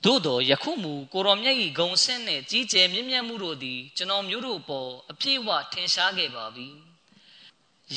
[0.03, 6.67] သို့တော်ယခုမူကိုရောမြတ်၏ဂုံဆင်းနှင့်ကြီးကျယ်မြင့်မြတ်မှုတို့သည်ကျွန်တော်မျိုးတို့ပေါ်အပြည့်အဝထင်ရှားခဲ့ပါပြီ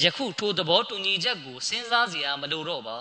[0.02, 2.98] ယခုထိုသဘောတူညီချက်ကိုစဉ်းစားစရာမလိုတော့ပါ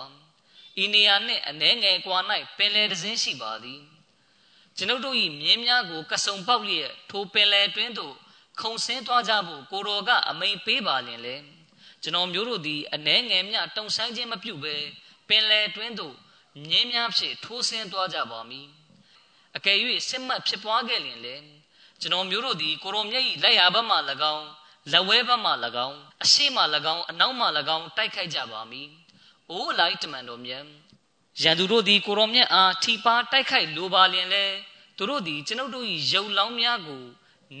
[0.82, 2.18] ဤနေရာနှင့်အနှဲငယ်ကွာ၌
[2.56, 3.80] ပင်လယ်တစ်စင်းရှိပါသည်
[4.76, 8.14] ကျွန်ုပ်တို့၏မြင်းများကိုကဆုံပေါက်လျက်ထိုပင်လယ်တွင်သို့
[8.60, 11.36] ခုံဆင်းသွားကြဖို့ကိုတော်ကအမိန်ပေးပါလင်လေ
[12.02, 14.76] ကျွန်တော်မျိုးတို့သည်အနှဲငယ်မြတုံဆိုင်ခြင်းမပြုဘဲ
[15.28, 16.14] ပင်လယ်တွင်သို့
[16.68, 18.68] မြင်းများဖြင့်ထိုးဆင်းသွားကြပါမည်
[19.56, 21.36] အကယ်၍စစ်မှတ်ဖြစ်ပွားခဲ့လင်လေ
[22.00, 23.96] ကျွန်တော်မျိုးတို့သည်ကိုရောမြတ်၏လက်ရာဘက်မှ၎
[24.34, 24.46] င်း
[24.92, 25.50] လက်ဝဲဘက်မှ၎
[25.86, 26.62] င်းအရှိမှ၎
[26.94, 28.88] င်းအနောက်မှ၎င်းတိုက်ခိုက်ကြပါမည်။
[29.50, 30.64] အိုးလိုက်တမန်တော်မြတ်
[31.42, 34.44] ရန်သူတို့သည်ကိုရောမြတ်အားထိပါတိုက်ခိုက်လိုပါလျင်လေ
[34.96, 37.02] သူတို့သည်ကျွန်ုပ်တို့၏ရုပ်လောင်းများကို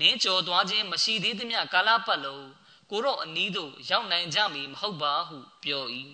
[0.00, 2.46] နင်းကြော်သွားခြင်းမရှိသေးသမျှကာလပတ်လုံး
[2.90, 5.84] ကိုတော့အနီးသို့ရောက်နိုင်ကြမည်မဟုတ်ပါဟုပြော၏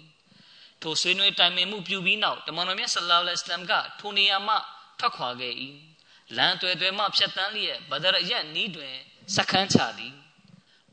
[0.83, 4.57] ထိုဆွေးနွေးတိုင်ပင်မှုပြုပြီးနောက်တမန်တော်မြတ်ဆလ္လာလဟ်အလัยဟ်ကထိုနေရာမှ
[4.99, 5.55] ထွက်ခွာခဲ့၏
[6.37, 8.95] လမ်းတွယ်တွယ်မှဖြတ်တန်းလျက်ဘဒရရက်နီးတွင်
[9.35, 10.15] စခန်းချသည်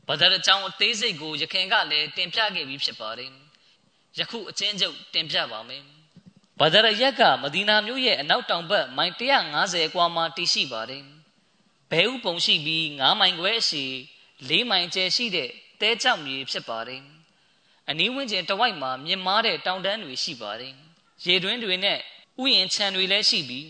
[0.08, 3.30] ဘဒရအကြောင်းအသေးစိတ်ကိုယခင်ကလည်းတင်ပြခဲ့ပြီးဖြစ်ပါတယ်
[4.18, 5.82] ယခုအချင်းချုပ်တင်ပြပါမယ်
[6.60, 9.12] ဘဒရရက်ကမဒီနာမြို့ရဲ့အနောက်တောင်ဘက်မိုင်
[9.54, 11.17] 150ကွာမှာတည်ရှိပါတယ်
[11.90, 13.84] ဘဲဥပုံရှိပြီး9မိုင်ခွဲအရှိ
[14.48, 17.02] 4မိုင်ကျယ်ရှိတဲ့တဲကြောင်မြေဖြစ်ပါတယ်
[17.88, 20.74] အနီးဝန်းကျင်တဝိုက်မှာမြင့်မားတဲ့တောင်တန်းတွေရှိပါတယ်
[21.24, 21.98] ရေတွင်းတွေနဲ့
[22.42, 23.66] ဥယျာဉ်ခြံတွေလည်းရှိပြီး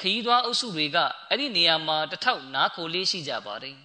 [0.00, 3.76] ခရီးသွားအုပ်စုတွေကအဲ့ဒီနေရာမှာတထောက်နားခိုလေးရှိကြပါတယ်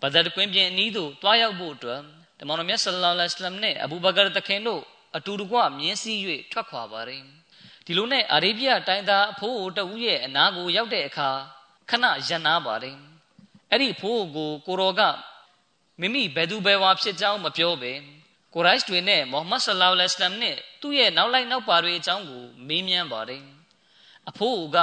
[0.00, 2.00] ဘဒရကွင်းပြင်အနီးသို့တွားရောက်ဖို့အတွက်
[2.38, 4.82] တမန်တော်မြတ်ဆလ္လာလဟ်အလัยဟ်နဲ့အဘူဘကာတခင်တို့
[5.16, 6.20] အတူတကွမြင်းစည်း၍
[6.52, 7.22] ထွက်ခွာပါတယ်
[7.86, 11.30] ဒီလိုနဲ့အာရေဗျတိုင်းသားအဖိုးအိုတဦးရဲ့အနာကိုရောက်တဲ့အခါ
[11.92, 12.96] ခဏရန်နာပါတယ်
[13.70, 15.00] အဲ့ဒီဖိုးကိုကိုရောက
[16.00, 17.92] မိမိဘယ်သူဘယ်ဝါဖြစ်ကြောင်းမပြောပဲ
[18.54, 23.42] ကိုရိုက်တွေနဲ့မိုဟမ္မဒ်ဆလ္လာလဟ်အလัยဟ်နဲ့သူ့ရဲ့နောက်လိုက်နောက်ပါတွေအကြောင်းကိုမေးမြန်းပါတယ်
[24.28, 24.76] အဖိုးက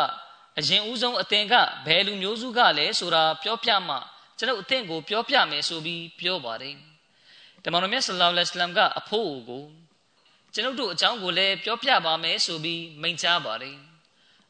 [0.60, 1.54] အရင်ဦးဆုံးအသင်က
[1.86, 3.95] ဘယ်လူမျိုးစုကလဲဆိုတာပြောပြမှ
[4.38, 6.76] ကျွန်ုပ်အသင်ကိုပြောပြမယ်ဆိုပြီးပြောပါတယ်
[7.63, 9.63] တမန်တော်မြတ်ဆလ္လာလဟ်အလัยဟ်ကအဖိုးကို
[10.54, 13.78] ကျွန်ုပ်တို့အကြောင်းကိုလည်းပြောပြပါမယ်ဆိုပြီးမိန့်ကြားပါတယ်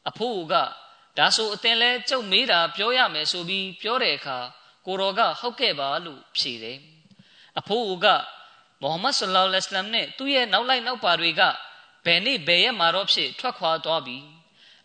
[0.08, 0.54] အဖိုးက
[1.20, 4.38] ဒါဆိုအသင်လဲကြုတ်မေးတာပြောရမယ်ဆိုပြီးပြောတဲ့အခါ
[4.86, 6.78] ကိုတော်ကဟုတ်ကဲ့ပါလို့ဖြေတယ်
[7.58, 8.06] အဖိုးက
[8.82, 11.42] မုဟမ္မဒ်ဆလ္လာလဟ်အလัยဟ်နဲ့သူ့ရဲ့နောက်လိုက်နောက်ပါတွေက
[12.04, 14.18] ဘယ်နေ့ဘယ်ရက်မှာတော့ဖြစ်ထွက်ခွာသွားပြီ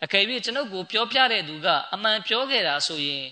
[0.04, 3.26] အကယ်၍ကျွန်ုပ်ကိုပြောပြတဲ့သူကအမှန်ပြောခဲ့တာဆိုရင်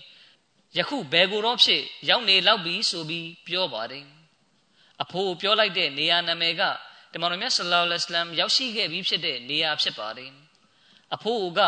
[0.76, 4.04] ယခုဘယ်ကိုတော့ဖြစ်ရောက်နေလောက်ပြီဆိုပြီးပြောပါတယ်
[5.02, 6.62] အဖိုးပြောလိုက်တဲ့နေရာနာမည်က
[7.12, 10.30] တမန်တော်မြတ်ဆလ္လာလဟ်အလัยဟ်ရောက်ရှိခဲ့ပြီးဖြစ်တဲ့နေရာဖြစ်ပါတယ်
[11.14, 11.60] အဖိုးက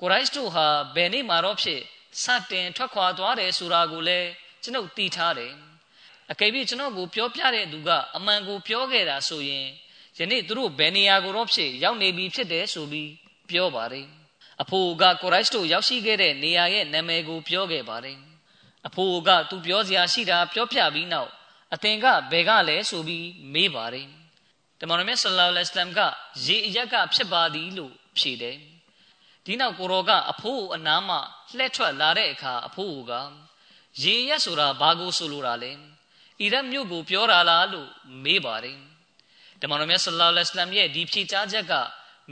[0.00, 1.80] ကိုရိုက်တို့ဟာဘယ်နေ့မှတော့ဖြစ်
[2.22, 4.28] စတင်ထွက်ခွာသွားတယ်ဆိုတာကိုလည်း
[4.62, 5.52] ကျွန်ုပ်သိထားတယ်
[6.30, 9.66] အကယ်၍ကျွန်တော်ကိုပြောပြတဲ့သူကအမှန်ကိုပြောခဲ့တာဆိုရင်
[10.18, 13.10] ယနေ့သူတို့ဘယ်နေရာကိုတော့ဖြစ်ရောက်နေပြီဖြစ်တယ်ဆိုပြီး
[13.50, 14.06] ပြောပါတယ်
[14.62, 18.18] အဖိုးကကိုရိုက်တို့ရောက်ရှိခဲ့တဲ့နေရာရဲ့နာမည်ကိုပြောခဲ့ပါတယ်
[18.86, 21.30] အဖိုးကသူပြောစရာရှိတာပြောပြပြီးနောက်
[21.74, 24.08] အသင်ကဘယ်ကလဲဆိုပြီးမေးပါတယ်
[24.80, 26.00] တမန်တော်မြတ်ဆလ္လာလဟ်အလัยဟိဝါစလမ်က
[26.44, 28.56] ရေအရက်ကဖြစ်ပါသည်လို့ဖြေတယ်
[29.50, 31.16] ဒီနောက်ကိုရောကအဖိုးအနားမှ
[31.56, 33.12] လှည့်ထွက်လာတဲ့အခါအဖိုးက
[34.02, 35.72] ရေရက်ဆိုတာဘာကိုဆိုလိုတာလဲ
[36.40, 37.88] အီရတ်မြို့ကိုပြောတာလားလို့
[38.24, 38.78] မေးပါတယ်
[39.60, 41.74] တမန်တော်မြတ်ဆလ္လာလဟ်အလัยဟိဝါစလမ်ရဲ့ဒီဖြေကြားချက်က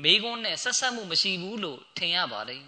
[0.03, 2.63] မေးခွန်းနဲ့ဆက်ဆက်မှုမရှိဘူးလို့ထင်ရပါတယ်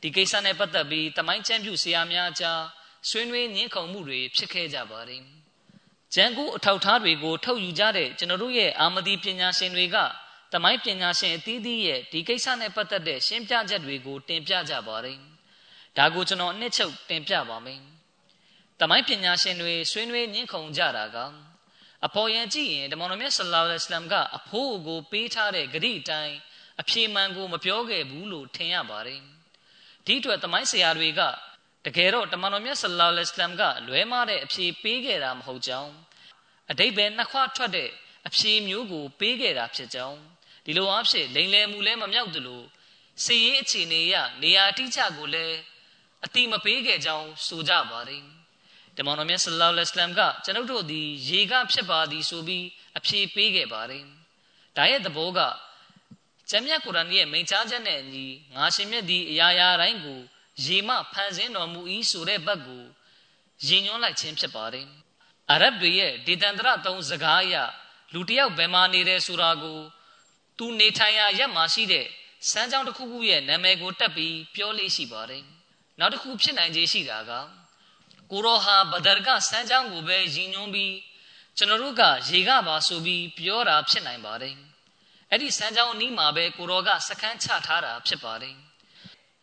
[0.00, 2.60] ဒီကိစ္စနဲ့ပတ်သက်ပြီးတမိုင်းချမ်းပြူဆရာများကြား
[3.08, 5.22] ဆွေးနွေးညှင်းခုန်မှုတွေဖြစ်ခဲ့ကြပါတယ်
[6.14, 9.96] ကျန်ကူအထောက်ထားတွေကိုထုတ်ယူကြတဲ့ကျွန်တော်တို့ရဲ့အာမဒီပညာရှင်တွေက
[10.54, 15.18] တမိုင်းပညာရှင်အသီးသီးရဲ့ဒီကိစ္စနဲ့ပတ်သက်တဲ့ရှင်းပြချက်တွေကိုတင်ပြကြပါတယ်
[15.96, 17.80] ဒါကိုကျွန်တော်အနှစ်ချုပ်တင်ပြပါမယ်
[18.80, 21.16] တမိုင်းပညာရှင်တွေဆွေးနွေးညှင်းခုန်ကြတာက
[22.06, 26.36] အပေါ်ယံကြည့်ရင်ဓမ္မတော်မြတ်ဆလ္လာလဟ်အလัยဟိဝါစလမ်ကအဖိုးကိုပေးထားတဲ့ဂရိအတိုင်း
[26.80, 29.20] အဖြေမှန်ကိုမပြောခဲ့ဘူးလို့ထင်ရပါတယ်
[30.06, 31.20] ဒီအတွက်တမိုင်းဆရာတွေက
[31.86, 35.92] တကယ်တော့တမန်တော်မြတ်ဆလ္လာလဟ်အလัยဟိဝါစလမ်ကလွဲမှားတဲ့အဖြေပေးခဲ့တာမဟုတ်ကြောင်း
[36.70, 37.90] အတိတ်ပဲနှစ်ခွထွက်တဲ့
[38.26, 40.20] အဖြေမျိုးကိုပေးခဲ့တာဖြစ်ကြောင်း
[40.64, 42.62] ဒီလိုအဖြစ်လိန်လည်မှုလည်းမမြောက်သလို
[43.24, 45.56] စီရေးအခြေအနေရနေရာတိကျကိုလည်း
[46.24, 48.22] အတိမပေးခဲ့ကြောင်းဆိုကြပါတယ်
[48.96, 52.64] တမန်တော်မြတ်ဆလ္လာလဟ်အလัยဟိဝါစလမ်ကကျွန်ုပ်တို့သည်ရေကဖြစ်ပါသည်ဆိုပြီး
[52.98, 54.04] အဖြေပေးခဲ့ပါတယ်
[54.76, 55.40] ဒါရဲ့သဘောက
[56.50, 60.20] ကျမ်းမြတ်ကုရ်အာန်ရဲ့မိန့်ကြားချက်နဲ့အညီငါရှင်မြတ်သည်အရာရာတိုင်းကို
[60.64, 62.84] ရေမှဖန်ဆင်းတော်မူ၏ဆိုတဲ့ဘက်ကို
[63.66, 64.86] ယဉ်ညွှန်းလိုက်ခြင်းဖြစ်ပါတယ်။
[65.50, 67.56] အာရဗ်တွေရဲ့ဒေသန္တရသုံးစကားအရ
[68.14, 69.80] လူတယောက်ဘယ်မှာနေတယ်ဆိုတာကို
[70.58, 72.06] သူနေထိုင်ရာရက်မှာရှိတဲ့
[72.50, 75.42] စမ်းကြောင်းတစ်ခုခုရဲ့နာမည်ကိုတက်ပြီးပြောလေးရှိပါတယ်။
[75.98, 77.32] နောက်တစ်ခုဖြစ်နိုင်ခြေရှိတာက
[78.30, 80.94] ကိုရောဟာဘဒရ်ကစမ်းကြောင်းကိုပဲယဉ်ညွှန်းပြီး
[81.56, 84.54] ကျွန်တော်တို့ကရေကပါဆိုပြီးပြောတာဖြစ်နိုင်ပါတယ်။
[85.30, 88.56] အဲ့ဒီစမ်းကြောင်းအနီးမှာပဲကိုရောကစခန်းချထားတာဖြစ်ပါတယ်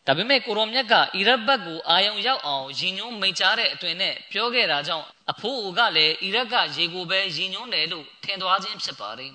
[0.06, 9.32] ဒါပေမဲ့ကိုရောမြတ်ကအီရတ်ဘတ်ကိုအာယုံရောက်အောင်ယဉ်ညွန်းမိတ်ကြားတဲ့အတွင်နဲ့ပြောခဲ့တာကြောင့်အဖိုးအိုကလည်းအီရတ်ကရေကိုပဲယဉ်ညွန်းတယ်လို့ထင်သွားခြင်းဖြစ်ပါတယ်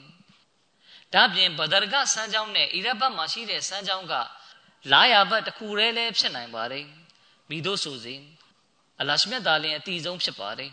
[1.14, 4.14] ဒါပြင်ဘဒရ်ကစမ်းကြောင်းနဲ့အီရတ်ဘတ်မှာရှိတဲ့စမ်းကြောင်းက
[4.92, 6.86] လာယာဘတ်တစ်ခုတည်းလည်းဖြစ်နိုင်ပါတယ်
[7.50, 8.22] မိတို့ဆိုစဉ်
[9.00, 10.72] အလရှမြတ်သားလင်အတီဆုံးဖြစ်ပါတယ်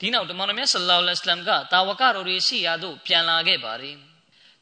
[0.00, 3.96] ဒီနောက်တမန်တော်မြတ်ဆလ္လာလဟ်အလိုင်းမ်ကတာဝကတော်တွေရှိရာသို့ပြန်လာခဲ့ပါတယ်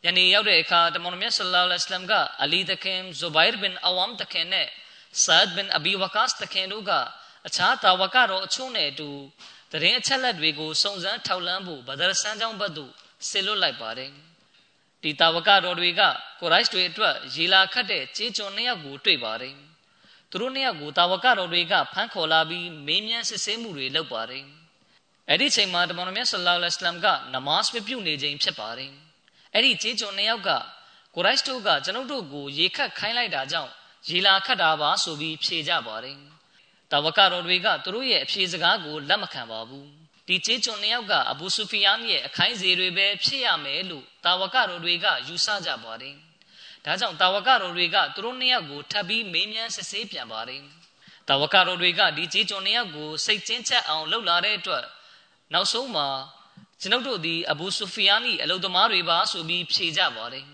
[0.05, 2.13] ယနေ့ရောက်တဲ့အခါတမန်တော်မြတ်ဆလ္လာလဟ်အလိုင်းက
[2.43, 4.69] အလီတခင်ဇူဘိုင်ဘင်အဝမ်တခင်နဲ့
[5.25, 6.93] ဆာဒ်ဘင်အဘီဝကာစ်တခင်တို့က
[7.47, 9.11] အခြားတာဝကတော်အချို့နဲ့အတူ
[9.73, 12.93] တရင်အချက်လက်တွေကိုစုံစမ်းထောက်လှမ်းဖို့ဘဒရဆန်းကျောင်းဘက်သို့
[13.29, 14.11] ဆေလွတ်လိုက်ပါတယ်
[15.03, 16.03] ဒီတာဝကတော်တွေက
[16.41, 19.55] ကိုရိုက်တွေအတွက်ရေလာခတ်တဲ့ကြေးကျွန်နှစ်ယောက်ကိုတွေ့ပါတယ်
[20.31, 24.45] သူတို့နှစ်ယောက်ကိုတာဝကတော်တွေကဖမ်းခေါ်လာပြီးမေးမြန်းစစ်ဆေးမှုတွေလုပ်ပါတယ်
[25.29, 28.91] အဲ့ဒီချိန်မှာတမန်တော်မြတ်ဆလ္လာလဟ်အလိုင်းကနမတ်ပြုနေခြင်းဖြစ်ပါတယ်
[29.55, 30.51] အဲ့ဒီကြေးကျွန်နှစ်ယောက်က
[31.15, 33.71] ကိုရိုက်တို့ကကျွန်ုပ်တို့ကိုရေခတ်ခိုင်းလိုက်တာကြောင့်
[34.09, 36.17] ရေလာခတ်တာပါဆိုပြီးဖြေကြပါတယ်
[36.91, 46.15] တဝကတော်တွေကသူတို့ရဲ့အဖြေစကားကိုလက်မခံပါဘူး ဒီကြေးကျွန်နှစ်ယောက်ကအဘူဆူဖီယန်ရဲ့အခိုင်းစေတွေပဲဖြစ်ရမယ်လို့တာဝကတော်တွေကယူဆကြပါတယ်
[46.85, 50.63] ဒါကြောင့်တာဝကတော်တွေကသူတို့နှစ်ယောက်ကိုထပ်ပြီးမေးမြန်းစစ်ဆေးပြန်ပါတယ်
[51.29, 54.85] တာဝကတော်တွေကဒီကြေးကျွန်နှစ်ယောက်ကိုစိတ်ကျဉ်ချက်အောင်လှုပ်လာတဲ့အတွက်
[55.53, 56.09] နောက်ဆုံးမှာ
[56.81, 60.45] ကျွန်ုပ်တို့သည်အဘူဆူဖီယာနီအလုသမားတွေပါဆိုပြီးဖြေကြပါတယ်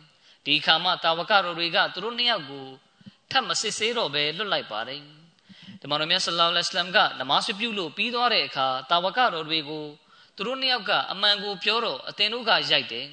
[0.47, 2.67] ဒီခါမှတာဝကတော်တွေကသူတို့နှစ်ယောက်ကို
[3.31, 5.03] ထပ်မစစ်ဆေးတော့ပဲလွတ်လိုက်ပါတယ်
[5.81, 9.87] ဒီမှာတော်မြတ်ဆလ္လာလဟ်အလัยဟ်ကနမတ်ပြုလို့ပြီးသွားတဲ့အခါတာဝကတော်တွေကို
[10.37, 13.07] သူတို့နှစ်ယောက်ကအမှန်ကိုပြောတော့အတင်တို့ကရိုက်တယ်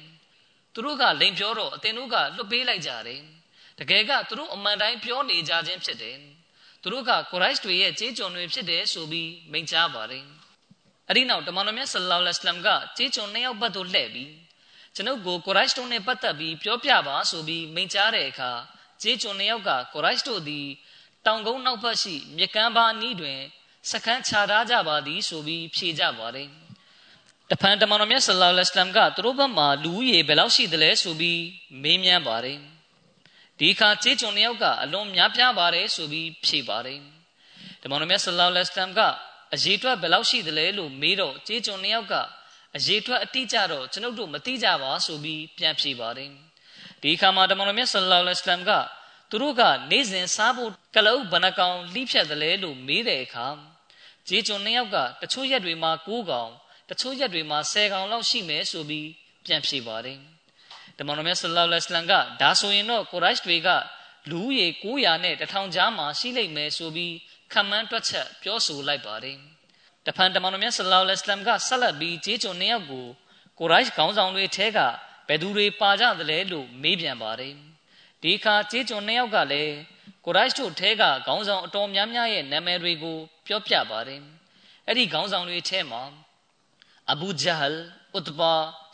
[0.74, 3.20] သူတို့ကလိန်ပြောတော့အတင်တို့ကလွတ်ပေးလိုက်ကြတယ်
[3.78, 6.16] တကယ်ကသူတို့အမှန်တိုင်းပြောနေကြခြင်းဖြစ်တယ်
[6.82, 10.24] သူတို့ကကိုရိုက်တွေရဲ့ကြေးကျွန်တွေဖြစ်တယ်ဆိုပြီးမိန့်ကြားပါတယ်
[11.08, 14.32] အဲ့ဒီနောက်တမန်တော်မြတ်ဆလ္လာလဟ်အလัยဟ်ကကြေးကျွန်နှစ်ယောက်ဘက်သို့လှည့်ပြီး
[14.94, 18.50] ကျွန်ုပ်ကိုကိုရိုက်တို့နဲ့ပတ်သက်ပြီးပြောပြပါဆိုပြီးမိန့်ကြားတဲ့အခါ
[19.02, 20.66] ကြေးကျွန်နှစ်ယောက်ကကိုရိုက်တို့သည်
[21.26, 23.40] တောင်ကုန်းနောက်ဘက်ရှိမြကမ်းပါနီးတွင်
[23.90, 26.48] စခန်းချထားကြပါသည်ဆိုပြီးဖြေကြပါတယ်
[27.50, 31.42] တဖန်တမန်တော်မြတ်ဆလ္လာလဟ်အလัยဟ်ကသူတို့ဘက်မှာလူဦးရေဘယ်လောက်ရှိသလဲဆိုပြီး
[31.82, 32.58] မေးမြန်းပါတယ်
[33.58, 37.00] ဒီအခါကြေးကျွန်နှစ်ယောက်ကအလွန်များပြားပါတယ်ဆိုပြီးဖြေပါတယ်
[37.82, 39.00] တမန်တော်မြတ်ဆလ္လာလဟ်အလัยဟ်က
[39.54, 42.14] အရေးအတွက်ဘယ်လောက်ရှိသလဲလို့မေးတော့ကြေးကျွန်နှစ်ယောက်က
[42.76, 46.30] အရေးအတွက်အတိအကျတော့ကျွန်ုပ်တို့မသိကြပါဆိုပြီးပြန်ဖြေပါတယ်
[47.02, 48.72] ဒီအခါမှာတမန်တော်မြတ်ဆလ္လာလဟ်အလိုင်းက
[49.29, 53.47] သူတို့ကနေ့စဉ်စားဖို့ကလအုပ်ဘဏ္ဍကောင်လှိဖြတ်တယ်လဲလို့မေးတဲ့အခါ
[54.27, 56.51] ကြေးကျွန်နှစ်ယောက်ကတချို့ရက်တွေမှာ9កောင်
[56.89, 59.07] တချို့ရက်တွေမှာ10កောင်လောက်ရှိမယ်ဆိုပြီး
[59.45, 60.19] ပြန်ဖြေပါတယ်
[60.97, 63.69] တမန်တော်မြတ်ဆလ္လာလဟ်အလိုင်းကဒါဆိုရင်တော့ကိုရိုက်တွေက
[64.29, 67.15] လူဦးရေ900နဲ့1000ကြားမှာရှိလိမ့်မယ်ဆိုပြီး
[67.51, 69.37] ခံမှန်းတွက်ချက်ပြောဆိုလိုက်ပါတယ်
[70.05, 73.07] တဖန်တမန်တော်မြတ်ဆလ္လာလဟ်အလัยဟ်ကဆက်လက်ပြီးဂျေးချုံနှစ်ယောက်ကို
[73.59, 74.79] ကိုရိုက်ခေါင်းဆောင်တွေထဲက
[75.27, 77.53] ဘယ်သူတွေပါကြသလဲလို့မေးပြန်ပါတယ်
[78.26, 79.74] ဒီအခါဂျေးချုံနှစ်ယောက်ကလည်း
[80.24, 84.20] ကိုရိုက်တို့ထဲကခေါင်းဆောင်အတော်များများရဲ့နာမည်တွေကိုပြောပြပါတယ်
[84.86, 86.02] အဲ့ဒီခေါင်းဆောင်တွေထဲမှာ
[87.12, 87.80] အဘူဂျဟလ်
[88.18, 88.52] ဥတဘာ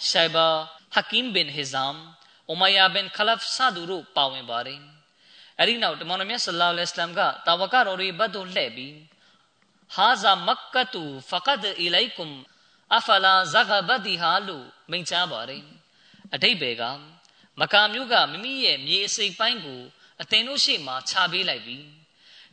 [0.09, 0.49] ရှိုင်ဘာ
[0.95, 1.97] ဟကင်ဘင်ဟီဇမ်
[2.49, 4.81] အိုမယာဘင်ခလဖ်ဆာဒူတို့ပါဝင်ပါတယ်
[5.59, 8.97] အဲ့ဒီနောက်တမန်တော်မြတ်ဆလ္လာလဟ်အလัยဟိဝါစလမ်ကတာဝကတော်တွေဘတ်တို့လှည့်ပြီး
[9.95, 12.35] ဟာဇာမက္ကတူဖကဒ်အီလိုင်ကွမ်
[12.97, 15.65] အဖလာဇဂဘဒီဟာလို့မိန့်ကြားပါတယ်
[16.35, 16.85] အတိတ်ဘယ်က
[17.61, 19.81] မကာမျိုးကမိမိရဲ့မြေအစိပ်ပိုင်းကို
[20.23, 21.85] အသင်တို့ရှေ့မှာခြာပေးလိုက်ပြီး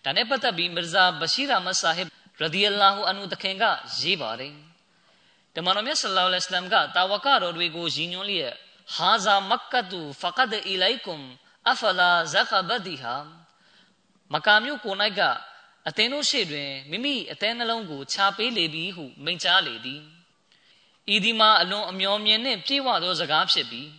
[0.04, 2.08] ဒါနဲ့ပတ်သက်ပြီးမီရဇာဘရှိရာမဆာဟစ်
[2.42, 3.64] ရဒီအလာဟူအန်ဟူတခင်က
[4.00, 4.54] ရေးပါတယ်
[5.56, 8.54] တမန်တော်မြတ်ဆလ္လာလဟ်အလัยဟိဝါစလမ်ကတာဝကတော်တွေကိုရည်ညွှန်းလျက်
[8.96, 11.24] ဟာဇာမက္ကတူဖကဒ်အီလိုင်ကွမ်
[11.70, 13.16] အဖလာဇဂဘဒီဟာ
[14.34, 15.22] မကာမျိုးကို၌က
[15.88, 20.02] အသင်တို့ရှေ့တွင်မိမိအသဲနှလုံးကိုခြာပေးလေပြီဟုမိန့်ကြားလေသည်
[21.14, 23.90] ဤဒီမှာအလွန်အမျော်မြင်နှင့်ပြေဝသောစကားဖြစ်ပြီး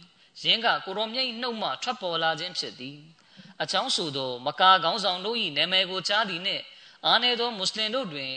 [0.43, 2.99] ယင်းကကိုရောမြိတ်နှုတ်မှထွက်ပေါ်လာခြင်းဖြစ်သည်
[3.63, 6.63] အချောင်းဆိုသောမကာကောင်းဆောင်တို့၏နာမည်ကိုကြားသည်နှင့်
[7.07, 8.33] အားနည်းသောမွတ်စလင်တို့တွင်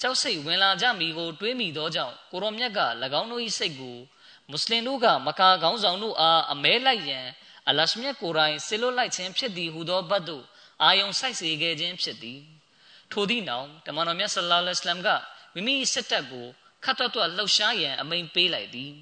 [0.00, 2.80] ကြောက်စိတ်ဝင်လာကြမည်ကိုတွေးမိသောကြောင့်ကိုရောမြတ်က၎
[3.20, 3.96] င်းတို့၏စိတ်ကို
[4.50, 7.26] မွတ်စလင်တို့ကမကာကောင်းဆောင်တို့အားအမဲလိုက်ရန်
[7.68, 10.44] အလရှမြတ်ကိုယ်တိုင်ဆေလွတ်လိုက်ခြင်းဖြစ်သည်ဟုသောဘတ်တို့
[10.82, 12.40] အာယုံဆိုင်စေခဲ့ခြင်းဖြစ်သည်
[13.12, 15.08] ထိုသည့်နောက်တမန်တော်မြတ်ဆလ္လာလဟ်အလัยဟိဝါစလမ်က
[15.54, 16.46] မိမိစစ်တပ်ကို
[16.84, 18.92] ခတ်တော်တော်လှုပ်ရှားရန်အမိန်ပေးလိုက်သည်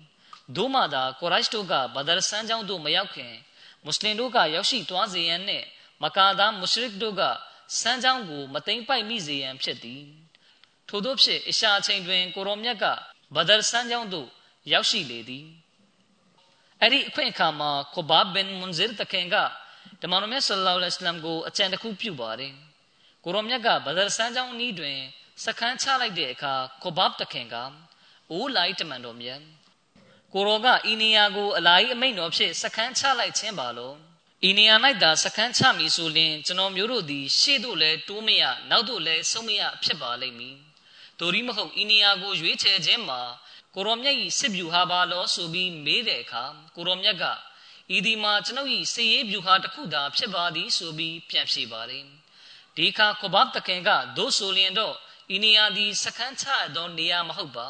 [0.55, 3.35] ဒို့မှသာကိုရိုက်တို့ကဘဒရဆန်းကျောင်းသို့မရောက်ခင်
[3.85, 5.67] မွတ်စလင်တို့ကရောက်ရှိသွားစေရန်နှင့်
[6.03, 7.23] မကာသားမုရှရစ်တို့က
[7.81, 10.03] စန်းကျောင်းကိုမသိမ့်ပိုက်မိစေရန်ဖြစ်သည်
[10.89, 12.85] ထို့သောဖြင့်အရှာအချိန်တွင်ကိုရောမြတ်က
[13.35, 14.29] ဘဒရဆန်းကျောင်းသို့
[14.73, 15.47] ရောက်ရှိလေသည်
[16.81, 19.37] အဲ့ဒီအခွင့်အခါမှာကိုဘာဘင်မွန်ဇီရ်တခင်က
[20.03, 22.53] တမန်တော်မြတ်ဆလ္လာလဟ်အလัยဟိဝါစလမ်ကိုအကြံတစ်ခုပြုပါတယ်
[23.25, 24.99] ကိုရောမြတ်ကဘဒရဆန်းကျောင်းအနီးတွင်
[25.45, 27.57] စခန်းချလိုက်တဲ့အခါကိုဘတ်တခင်က
[28.31, 29.41] အိုးလိုက်တမန်တော်မြတ်
[30.33, 33.97] ကိုရောကဤနေရာကိုအလာကြီးအမိန့်တော်ဖြင့်စခန်းချလိုက်ခြင်းပါလို့
[34.49, 40.57] ဤနေရာ၌သာစခန်းချမည်ဆိုရင်ကျွန်တော်မျိုးတို့သည်ရှေ့သို့လည်းတိုးမရနောက်သို့လည်းဆုံးမရဖြစ်ပါလိမ့်မည်။
[41.21, 43.21] တို့ရီမဟုတ်ဤနေရာကိုရွေးချယ်ခြင်းမှာ
[43.75, 46.45] ကိုရောမြတ်၏စစ်ဗျူဟာပါလို့ဆိုပြီးမေးတဲ့အခါ
[46.77, 47.25] ကိုရောမြတ်က
[47.97, 52.05] ဤဒီမှာကျွန်ုပ်၏စည်ရေးဗျူဟာတစ်ခုသာဖြစ်ပါသည်ဆိုပြီးပြန်ဖြေပါတယ်။
[52.77, 54.95] ဒီအခါခဘတ်တခင်ကဒို့ဆိုလျင်တော့
[55.35, 57.69] ဤနေရာသည်စခန်းချသောနေရာမဟုတ်ပါ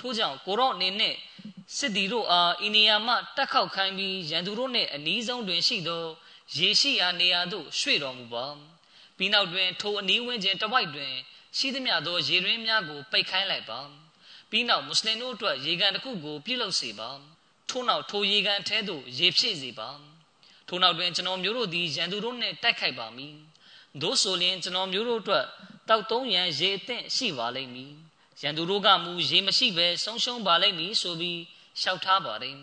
[0.00, 1.16] ထို့ကြောင့်ကိုရောအနေနဲ့
[1.76, 6.04] စစ်တီတို့အားဤနေရာမှတက်ခောက်ခိုင်းပြီးရန်သူတို့နှင့်အနီးဆုံးတွင်ရှိသော
[6.56, 8.46] ရေရှိရာနေရာသို့ရွှေ့တော်မူပါ
[9.16, 11.12] ပြီးနောက်တွင်ထိုအနီးဝန်းကျင်တဝိုက်တွင်
[11.56, 13.80] ရှိသမျှသောရေရင်းများကိုပိတ်ခိုင်းလိုက်ပါ
[14.50, 17.10] ပြီးနောက်မွတ်စလင်တို့အတွက်ရေကန်တစ်ခုကိုပြုလုပ်စေပါ
[17.68, 19.88] ထို့နောက်ထိုရေကန်ထဲသို့ရေဖြည့်စေပါ
[20.68, 23.34] ထို့နောက်တွင်ကျွန်တော်မျိုးတို့သည်ရန်သူတို့နှင့်တိုက်ခိုက်ပါမည်
[24.02, 25.44] သို့ဆိုလျှင်ကျွန်တော်မျိုးတို့အတွက်
[25.88, 27.92] တောက်သုံးရန်ရေအသင့်ရှိပါလိမ့်မည်
[28.42, 31.38] ရန်သူတို့ကမူရေမရှိဘဲဆုံးရှုံးပါလိမ့်မည်ဆိုပြီး
[31.81, 32.57] လျှောက်ထားပါတယ်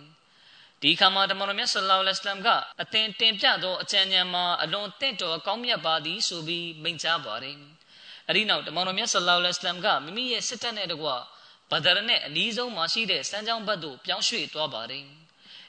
[0.82, 2.48] ဒီခါမှာတမန်တော်မြတ်ဆလ္လာလဟ်အလัยဟိဝါစလမ်က
[2.82, 7.56] အသင်တင်ပြသောအကြံဉာဏ်မှာအလွန်တင့်တော်ကောင်းမြတ်ပါသည်ဆိုပြီးမိန့်ကြားပါတယ်
[8.28, 11.08] အဲဒီနောက်တမန်တော်မြတ်ဆလ္လာလဟ်အလัยဟိဝါစလမ်ကမိမိရဲ့စစ်တပ်နဲ့တကွ
[11.70, 15.04] ဘဒရနဲ့အနီးဆုံးမှာရှိတဲ့စမ်းချောင်းဘက်သို့ပြောင်းရွှေ့သွားပါတယ်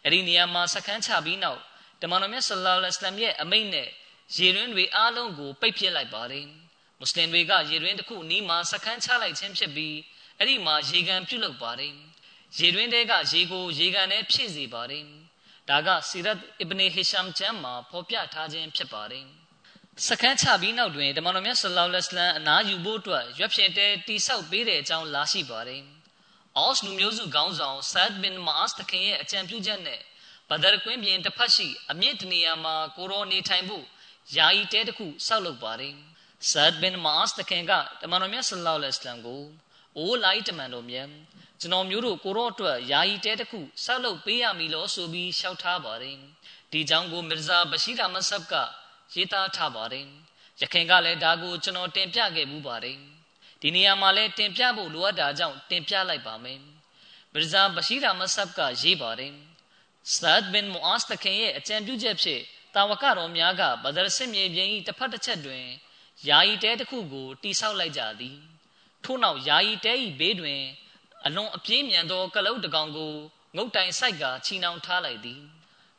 [0.06, 1.62] အဲဒီနေရာမှာစခန်းချပြီးနောက်
[2.02, 3.90] တမန်တော်မြတ်ဆလ္လာလဟ်အလัยဟိဝါစလမ်ရဲ့အမိန့်နဲ့
[4.38, 6.46] ရေရင်းတွေအားလုံးကိုပိတ်ပစ်လိုက်ပါတယ်
[7.00, 9.96] မွတ်စလင်တွေကရေရင်းတစ်ခုနီးမှာစခန်းချလိုက်ခြင်းဖြစ်ပြီး
[10.38, 11.94] အဲ့ဒီမှာရေကန်ပြုတ်လုပ်ပါတယ်
[12.57, 15.05] ရေတွင်းတဲကရေကိုရေကန်နဲ့ဖြည့်စေပါတယ်
[15.69, 19.27] ဒါကစီရတ်အစ်ဘနီဟီရှမ်ချမ်မှာဖော်ပြထားခြင်းဖြစ်ပါတယ်
[20.07, 25.83] စခန်းချပြီးနောက်တွင်တမန်တော်မြတ်ဆလောလ္လဟ်အလัยဟ်အနာယူဖို့အတွက်ရွက်ဖြင့်တဲတိဆောက်ပေးတဲ့အကြောင်းလာရှိပါတယ်
[26.57, 30.01] အော့စ်လူမျိုးစုခေါင်းဆောင်ဆတ်ဘင်မာစ်တခင်ရဲ့အကြံပြုချက်နဲ့
[30.51, 33.85] ဘဒရကွင်းပြင်တစ်ဖက်ရှိအမြင့်တနေရာမှာကိုရောနေထိုင်ဖို့
[34.37, 35.95] ယာယီတဲတစ်ခုဆောက်လုပ်ပါတယ်
[36.51, 39.43] ဆတ်ဘင်မာစ်တခင်ကတမန်တော်မြတ်ဆလောလ္လဟ်အလัยဟ်ကို
[39.97, 41.09] အိုးလိုက်တမန်တော်မြတ်
[41.61, 46.17] ကျွန်တော်မျိုးတို့ကိုရောအတွက်ယာယီတဲတစ်ခုဆောက်လုပ်ပေးရမည်လို့ဆိုပြီးလျှောက်ထားပါတယ်
[46.73, 48.55] ဒီကြောင့်ကိုမီရဇာဘရှိရာမဆပ်က
[49.15, 50.07] ရေးသားထားပါတယ်
[50.61, 52.99] ရခင်ကလည်းဒါကိုကျွန်တော်တင်ပြခဲ့မှုပါတယ်
[53.61, 56.61] ဒီနေရာမှာလည်းတင်ပြဖို့လိုအပ်တာကြောင့်တင်ပြလိုက်ပါမယ်
[57.33, 59.33] မီရဇာဘရှိရာမဆပ်ကရေးပါတယ်
[60.15, 62.43] ဆတ်ဘင်မူအာစ်တခင်ရဲ့အကြံပြုချက်ဖြင့်
[62.75, 65.65] တာဝကတော်များကဘဒရစစ်မြေပြင်၏တစ်ဖက်တစ်ချက်တွင်
[66.29, 68.39] ယာယီတဲတစ်ခုကိုတိဆောက်လိုက်ကြသည်
[69.05, 70.63] ထို့နောက်ယာယီတဲ၏ဘေးတွင်
[71.27, 73.15] အလွန်အပြင်းမြန်သောကလုတ်တကောင်ကို
[73.57, 75.43] ငုတ်တိုင်ဆိုင်ကချီနှောင်ထားလိုက်သည်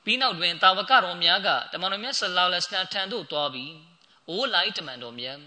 [0.04, 3.74] ပြီးနောက်တွင်တာဝကတော်များကတမန်တော်မြတ်ဆလောလ္လဟ်အလိုင်းထံသို့သွားပြီး
[4.30, 5.38] အိုးလိုက်တမန်တော်မြတ်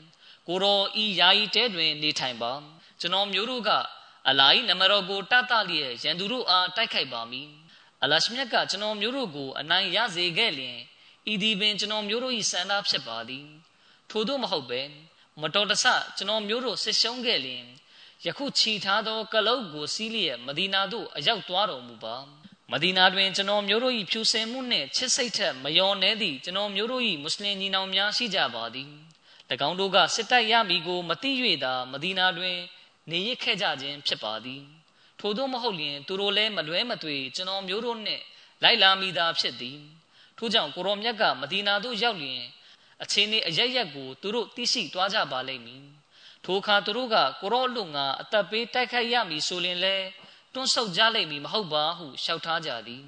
[0.48, 2.52] ကိုတော်ဤယာယီတဲတွင်နေထိုင်ပါ
[3.00, 3.70] ကျွန်တော်မျိုးတို့က
[4.28, 7.48] အလာဟ်နမတော်ကိုတတ်တလျက်ရန်သူတို့အားတိုက်ခိုက်ပါမည်
[8.02, 10.78] အလရှမြတ်ကကျွန်တော်မျိုးတို့ကိုအနိုင်ရစေခဲ့လျင်
[11.32, 13.46] ဤဒီပင်ကျွန်တော်မျိုးတို့၏စံသားဖြစ်ပါသည်
[14.10, 14.80] ထို့သောမဟုတ်ပဲ
[15.40, 15.84] မတော်တဆ
[16.16, 17.64] ကျွန်တော်မျိုးတို့ဆစ်ရှုံးခဲ့လျင်
[18.26, 22.16] ယခုခြီထားသောကလုတ်ကိုစီးလျက်မဒီနာသို့အရောက်သွားတော်မူပါ
[22.72, 28.90] မဒီနာတွင်ကျွန်တော်မျိုးတို့၏ဖြူစင်မှုနှင့်ချစ်စိတ်ထက်မယောနဲသည့်ကျွန်တော်မျိုးတို့၏မွတ်စလင်ညီနောင်များရှိကြပါသည်၎
[29.68, 31.30] င်းတို့ကစစ်တိုက်ရမည်ကိုမသိ၍
[31.64, 32.56] သာမဒီနာတွင်
[33.10, 34.62] နေရစ်ခဲ့ကြခြင်းဖြစ်ပါသည်
[35.20, 38.22] ထို့သောမဟုတ်လျင်သူတို့လည်းမလွဲမသွေကျွန်တော်မျိုးတို့နှင့်
[38.62, 39.78] လိုက်လာမိသားဖြစ်သည်
[40.38, 42.42] ထို့ကြောင့်ကိုရောမြတ်ကမဒီနာသို့ရောက်လျင်
[43.02, 46.01] အချင်းဤအရရက်ကိုသူတို့သိရှိသွားကြပါလိမ့်မည်
[46.44, 49.96] ထိုအခါသူတို့ကကိုရောလူငါအသက်ပေးတိုက်ခိုက်ရမည်ဆိုရင်လဲ
[50.52, 53.04] တွန်းဆုတ်ကြလိမ့်မည်မဟုတ်ပါဟုလျှောက်ထားကြသည်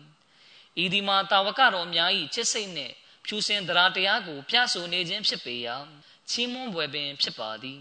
[0.82, 2.94] ဤဒီမှာတာဝကတော်များ၏ချစ်စိတ်နှင့်
[3.26, 5.76] ဖြူစင်တရားတရားကိုပြဆိုနေခြင်းဖြစ်ပေရာ
[6.30, 7.80] ချီးမွမ်းပွဲပင်ဖြစ်ပါသည်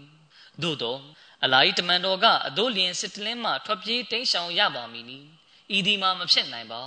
[0.62, 0.96] သို့သော
[1.44, 5.18] အလာဤတမန်တော်ကအတို့လျင်စစ်တလင်းမှထွက်ပြေးတိမ်းရှောင်ရပါမည်နီ
[5.76, 6.82] ဤဒီမှာမဖြစ်နိုင်ပါ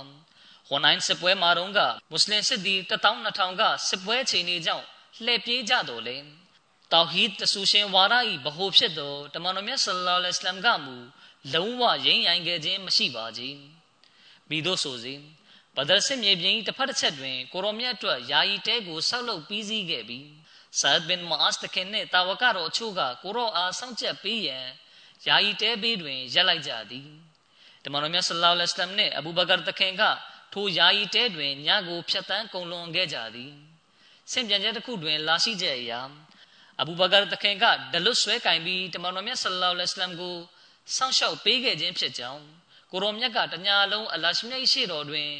[0.68, 4.84] ဟွန်နိုင်စစ်ပွဲမှာတော့ကမွတ်စလင်စစ်သည်12000ကစစ်ပွဲချိန်နေကြောင်း
[5.24, 6.16] လှည့်ပြေးကြတော်လဲ
[6.92, 10.96] တောဟီဒ်တဆူရှင်ဝါရဤဘဟုဖြစ်သောတမန်တော်မြတ်ဆလ္လာလဟ်အလัยဟ်ကမူ
[11.54, 13.56] လုံးဝရင်းရိုင်းခဲ့ခြင်းမရှိပါကြီး
[14.48, 15.14] မိတို့ဆိုစေ
[15.76, 20.26] ဘဒရ်စစ်မြေပြင်တစ်ဖက်တစ်ချက်တွင်ကိုရောမြတ်အတွက်ယာယီတဲကိုဆောက်လုပ်ပြီးစီးခဲ့ပြီး
[20.80, 24.66] ဆာဒ်ဘင်မအာစ်တခင်နှင့်တာဝကတော်အချို့ကကိုရောအားစောင့်ကြပ်ပေးရန်
[25.26, 27.08] ယာယီတဲဘေးတွင်ရက်လိုက်ကြသည်
[27.84, 30.02] တမန်တော်မြတ်ဆလ္လာလဟ်အလัยဟ်နှင့်အဘူဘကာတခင်က
[30.52, 33.52] ထိုယာယီတဲတွင်ညကိုဖြတ်တန်းကုံလွန်ခဲ့ကြသည်
[34.30, 36.00] ဆင်ပြန်ချက်တစ်ခုတွင် လာရှိချက်အရာ
[36.80, 40.36] အဘူဘကာတခင်ကဒလွတ်ဆွဲကင်ပြီးတမန်တော်မြတ်ဆလ္လာလဟ်အလัยဟ်ကို
[40.96, 42.42] စောင့်ရှောက်ပေးခဲ့ခြင်းဖြစ်ကြောင်း
[42.92, 45.30] ကိုရောမြတ်ကတညာလုံးအလရှမြတ်ရှိတော်တွင်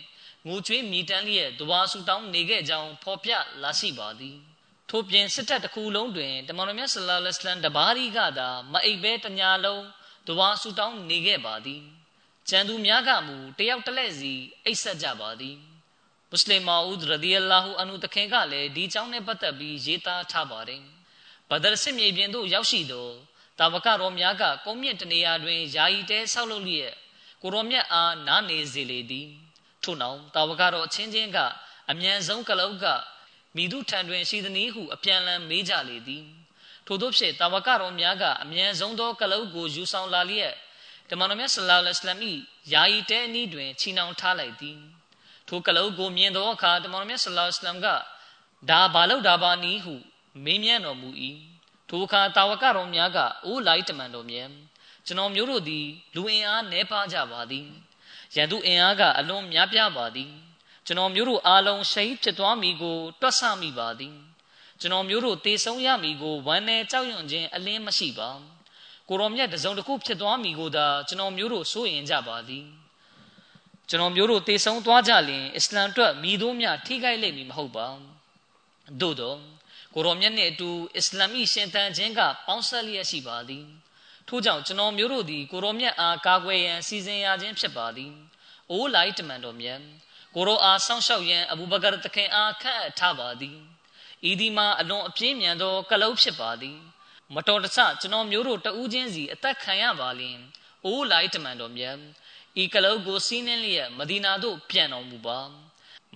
[0.47, 4.37] ငိုကြွေးမြည်တမ်းလျက်တဝါဆူတောင်းနေခဲ့ကြောင်းဖော်ပြလာရှိပါသည်
[4.91, 9.85] ထို့ပြင်စစ်တပ်တစ်ခုလုံးတွင်တမန်တော်မြတ်ဆလ္လာလဟ်အလัยဟ်တဘာရီကသာမအိပ်ဘဲတညာလုံး
[10.29, 11.83] တဝါဆူတောင်းနေခဲ့ပါသည်
[12.49, 15.57] ကျန်သူများကမူတယောက်တလဲစီအိတ်ဆက်ကြပါသည်
[16.31, 20.98] မွတ်စလင်မာဦးရဒီအလာဟူအန်ဟူတခင်ကလည်းဒီကြောင်းနဲ့ပတ်သက်ပြီးရေးသားထားပါတယ်
[21.51, 23.09] ဘဒရ်စစ်မြေပြင်သို့ရောက်ရှိသော
[23.59, 26.93] တာဝကတော်များကကုန်းမြင့်တနေရာတွင်ယာယီတဲဆောက်လုပ်လျက်
[27.43, 29.29] ကိုရောမြတ်အားနားနေစေလေသည်
[29.83, 31.39] ထို့နောက်တာဝကတော်အချင်းချင်းက
[31.91, 32.87] အမြန်ဆုံးကလုတ်က
[33.57, 36.25] မိသူထံတွင်ရှိသည်နည်းဟုအပြန်လန်းမေးကြလေသည်
[36.87, 40.55] ထို့သောဖြင့်တာဝကတော်များကအမြန်ဆုံးသောကလုတ်ကိုယူဆောင်လာလျက်
[41.11, 42.39] တမန်တော်မြတ်ဆလ္လာလဟ်အလัยဟ်
[42.73, 44.79] ယာယီတဲအနီးတွင်ချီနှောင်ထားလိုက်သည်
[45.49, 47.89] ထိုကလုတ်ကိုမြင်သောအခါတမန်တော်မြတ်ဆလ္လာလဟ်အလัยဟ်က
[48.71, 49.95] ဒါဘာလို့ဒါဘာနီးဟု
[50.45, 51.09] မေးမြန်းတော်မူ၏
[51.89, 54.49] ထိုအခါတာဝကတော်များကအိုးလိုက်တမန်တော်မြတ်
[55.07, 57.67] ကျွန်တော်မျိုးတို့သည် လူအင်အားနှဲပါကြပါသည်
[58.35, 60.33] ရန်သူအင်အားကအလွန်များပြားပါသည်
[60.87, 64.17] ကျွန်တော်မျိုးတို့အားလုံးရှိဖြစ်သွားမိကိုတွက်ဆမိပါသည်
[64.81, 68.31] ကျွန်တော်မျိုးတို့တေဆုံးရမိကိုဝမ်းနဲ့ကြောက်ရွံ့ခြင်းအလင်းမရှိပါ
[69.09, 72.65] ကိုရောမြတ်တစုံတစ်ခုဖြစ်သွားမိကိုသာကျွန်တော်မျိုးတို့စိုးရင်ကြပါသည်
[73.89, 77.87] ကျွန်တော်မျိုးတို့တေဆုံးသွားကြလျင်အစ္စလမ်အတွက်မိတို့များထိခိုက်လိမ့်မည်မဟုတ်ပါ
[79.01, 79.39] သို့တော့
[79.99, 83.67] ကိုရောမြတ်နှင့်အတူအစ္စလာမီရှင်သန်ခြင်းကပေါင်းဆက်လျက်ရှိပါသည်
[84.29, 88.13] ထို့ကြောင့်ကျွန်တော်မျိုးတို့သည်ကိုရောမြတ်အားကာကွယ်ရန်စီစဉ်ရခြင်းဖြစ်ပါသည်
[88.71, 89.81] အိုးလိုက်တမန်တော်မြတ်
[90.35, 93.59] ကိုရောအားစောင့်ရှောက်ရန်အဘူဘကာတခင်အားခန့်အပ်ထားပါသည်
[94.31, 96.79] ဤဒီမှာအလွန်အပြင်းမြန်သောကလုတ်ဖြစ်ပါသည်
[97.35, 100.39] မတော်တဆကျွန်တော်မျိုးတို့တဦးချင်းစီအသက်ခံရပါလျင်
[100.85, 101.97] အိုးလိုက်တမန်တော်မြတ်
[102.63, 105.41] ဤကလုတ်ကိုစီးနှင်းလျက်မဒီနာသို့ပြန်တော်မူပါ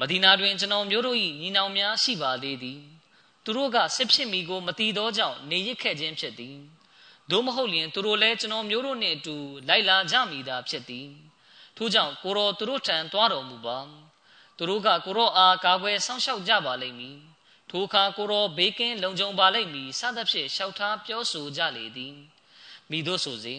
[0.00, 2.80] မဒီနာတွင်ကျွန်တော်မျိုးတို့၏ညီနောင်များရှိပါသေးသည်
[3.44, 6.56] သူတို့ကစစ်ဖြစ်မိကိုမတီသောကြောင့်နေရစ်ခဲ့ခြင်းဖြစ်သည်
[7.30, 9.36] သို့မဟုတ်လျင်သူတို့လည်းကျွန်တော်မျိုးတို့နှင့်အတူ
[9.68, 11.08] လိုက်လာကြမိတာဖြစ်သည်
[11.76, 13.78] ထို့ကြောင့်ကိုရောသူတို့ထံသွားတော်မူပါ
[14.56, 17.18] သူတို့ကကိုရောအားကာကွယ်စောင့်ရှောက်ကြပါလိမ့်မည်
[17.70, 22.14] ထိုအခါကိုရောဘေးကင်းလုံခြုံပါလိမ့်မည်စသဖြင့်လျှောက်ထားပြောဆိုကြလေသည်
[22.90, 23.54] မိတို့ဆိုစေ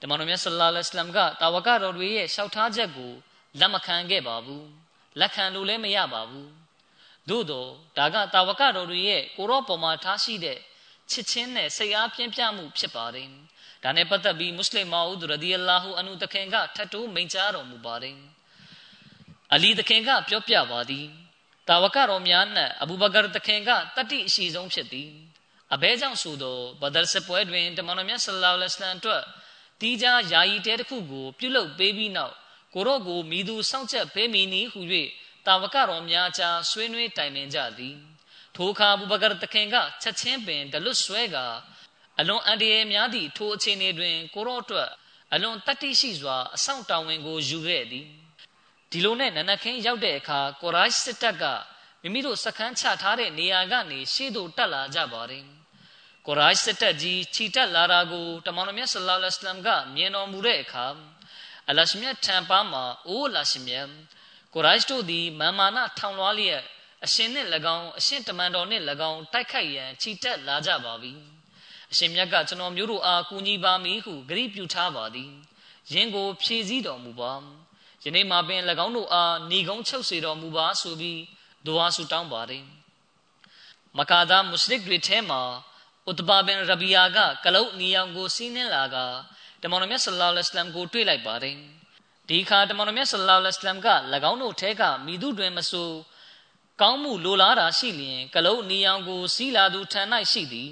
[0.00, 3.12] တမန်တော်မြတ်ဆလ္လာလဟ်အလัยဟ်ကတာဝကတော်တွေရဲ့လျှောက်ထားချက်ကို
[3.60, 4.66] လက်မခံခဲ့ပါဘူး
[5.20, 6.65] လက်ခံလို့လည်းမရပါဘူး
[7.28, 10.58] သို့တော့ဒါကတာဝကတော်တွေရဲ့ကိုရောပေါ်မှာထားရှိတဲ့
[11.10, 13.28] ချစ်ချင်းနဲ့စိတ်အားပြင်းပြမှုဖြစ်ပါတယ်။
[13.84, 18.16] ဒါနဲ့ပတ်သက်ပြီးမွတ်စလင်မာဦးရဒီအလာဟူအနုတခင်ကထတ်တိုးမိန့်ကြားတော်မူပါတယ်။
[19.54, 21.06] အလီတခင်ကပြောပြပါသည်။
[21.68, 25.10] တာဝကတော်များနဲ့အဘူဘကာတခင်ကတတိအရှိဆုံးဖြစ်သည်။
[25.74, 29.22] အဘဲကြောင့်ဆိုသောဘဒရ်စပွဲတွင်တမန်တော်မြတ်ဆလ္လာလဟ်အလัยဟ်အတွက်
[29.80, 32.34] တီးခြားယာယီတဲတစ်ခုကိုပြုလုပ်ပေးပြီးနောက်
[32.74, 34.80] ကိုရော့ကိုမိသူစောင့်ချက်ပေးမည်နည်းဟု၍
[35.46, 37.96] တာဝကတော်များကြားဆွေးနွေးတိုင်ပင်ကြသည်
[38.56, 41.36] ထိုအခါဘူဘကာတခင်ကချက်ချင်းပင်ဒလွတ်ဆွဲက
[42.18, 44.90] အလွန်အန္တရာယ်များသည့်ထိုအခြေအနေတွင် ကိုရော့အတွက်
[45.32, 48.06] အလွန်တတ္တိရှိစွာအဆောင်တောင်းဝင်ကိုယူခဲ့သည်
[48.90, 51.44] ဒီလိုနဲ့နနခင်းရောက်တဲ့အခါကိုရိုက်စစ်တပ်က
[52.02, 55.44] မိမိတို့စခန်းချထားတဲ့နေရာကနေရှေ့သို့တက်လာကြပါတယ်
[56.26, 60.86] ကိုရိုက်စစ်တပ်ကြီးခြိတက်လာတာကိုတမန်တော်မြတ်ဆလ္လာလဟ်အလัยဟ်ကမြင်တော်မူတဲ့အခါ
[61.68, 63.88] အလရှမြတ်ထံပါမှာအိုးလရှမြတ်
[64.56, 66.62] ကိုရိုက်တို့သည်မာမာနထောင်လွှားလျက်
[67.04, 71.12] အရှင်နှင့်၎င်းအရှင်တမန်တော်နှင့်၎င်းတိုက်ခိုက်ရန်ခြိတက်လာကြပါပြီ
[71.92, 75.30] အရှင်မြတ်ကကျွန်တော်မျိုးတို့အားကူညီပါမည်ဟုဂရုပြုထားပါသည်
[75.92, 77.32] ယင်းကိုဖြည့်ဆည်းတော်မူပါ
[78.02, 81.20] ယနေ့မှာပင်၎င်းတို့အားဏီကုန်းချုပ်စေတော်မူပါဆိုပြီး
[81.66, 82.64] ဒွါဆုတောင်းပါတယ်
[83.98, 85.40] မကာဒါမုစလစ်တွေထဲမှာ
[86.10, 88.96] ဥတဘာဘင်ရဘီယာကကလုတ်နီယောင်ကိုစီးနှင်းလာက
[89.60, 91.56] တတမန်တော်မြတ်ဆလ္လာလဟ်အလัยဟိဝါစလမ်ကိုတွေ့လိုက်ပါတယ်
[92.29, 93.87] ဒီခါတမန်တော်မြတ်ဆလ္လာလဟ်အလัยဟိဝါစလမ်က၎
[94.31, 95.89] င်းတို့ထဲကမိသူတွင်မဆို
[96.81, 100.71] ကောင်းမှုလိုလားတာရှိလျင်ကလုံးနီယောင်ကိုစီးလာသူထံ၌ရှိသည်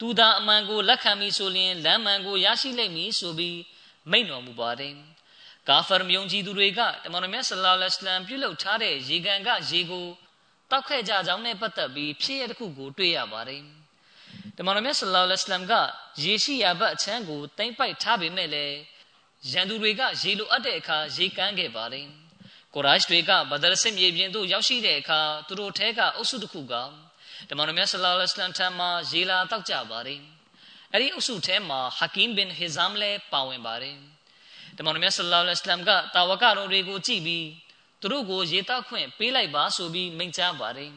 [0.00, 3.58] သူသာအမှန်ကိုလက်ခံပြီးဆိုလျင်လမ်းမှန်ကိုရရှိလိမ့်မည်ဆိုပြီး
[4.10, 4.94] မိန့်တော်မူပါတယ်
[5.68, 10.06] ကာဖာမြုံကြီးသူတွေကတမန်တော်မြတ်ဆလ္လာလဟ်အလัยဟိဝါစလမ်ပြုလုပ်ထားတဲ့ရေကန်ကရေကို
[10.70, 13.62] တောက်ခဲ့ကြကြောင်းနဲ့ပတ်သက်ပြီးဖြစ်ရတဲ့ခုကိုတွေ့ရပါတယ်
[14.56, 15.72] တမန်တော်မြတ်ဆလ္လာလဟ်အလัยဟိဝါစလမ်က
[16.22, 18.76] ရေရှိရာဘတ်အချမ်းကိုတိမ့်ပိုက်ထားပေမဲ့လည်း
[19.49, 22.07] ရန်သူတွေကရေလိုအပ်တဲ့အခါရေကမ်းခဲ့ပါတယ်
[22.73, 26.73] ကိုရိုက်တွေကဘဒရစစ်မြေပြင်သို့ရောက်ရှိတဲ့အခါသူတို့ထဲကအုပ်စုတစ်ခုက
[27.49, 30.21] တမန်တော်မြတ်ဆလ္လာလဟ်အလัยဟိဝါစလမ်ထံမှာရေလာတောက်ကြပါတယ်
[30.91, 33.97] အဲ့ဒီအုပ်စုထဲမှာဟာကင်ဘင်ဟီဇမ်လည်းပါဝင်ပါတယ်
[34.77, 37.47] တမန်တော်မြတ်ဆလ္လာလဟ်အလัยဟိဝါစလမ်ကတာဝကတော်တွေကိုကြည့်ပြီး
[38.01, 40.91] သူတို့ကိုရေတောက်ခွင့်ပေးလိုက်ပါဆိုပြီးမိန့်ကြားပါတယ်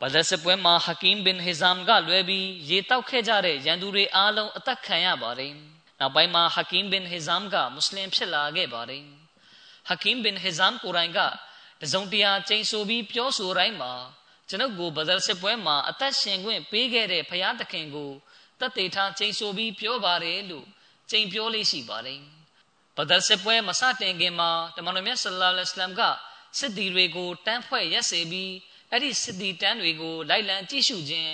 [0.00, 5.52] ဘဒရစစ်ပွဲမှာဟာကင်ဘင်ဟီဇမ်ကလွဲပြီးရေတောက်ခဲ့ကြတဲ့ရန်သူတွေအားလုံးအသက်ခံရပါတယ်
[6.02, 9.04] နောက်ပိုင်းမှာဟာကင်ဘင်ဟီဇမ်ကမွတ်စလင်ဖြစ်လာခဲ့ပါတယ်
[9.88, 11.20] ဟကင်ဘင်ဟီဇမ်ကိုရိုင်က
[11.80, 13.92] တစုံတရာကျိန်ဆိုပြီးပြောဆိုတိုင်းမှာ
[14.48, 18.10] ကျွန်ုပ်ကိုဘဒရစစ်ပွဲမှာအသက်ရှင်ခွင့်ပေးခဲ့တဲ့ဖယားသခင်ကို
[18.60, 20.66] တတ်တေထားကျိန်ဆိုပြီးပြောပါတယ်လို့
[21.10, 22.20] ကျိန်ပြောလေးရှိပါတယ်
[22.96, 26.00] ဘဒရစစ်ပွဲမစတင်ခင်မှာတမန်တော်မြတ်ဆလ္လာလဟ်အလัยဟိဝါစလမ်က
[26.58, 28.52] စစ်သည်တွေကိုတန်းဖွဲ့ရက်စေပြီး
[28.90, 31.32] အဲ့ဒီစစ်သည်တန်းတွေကိုလိုက်လံကြည့်ရှုခြင်း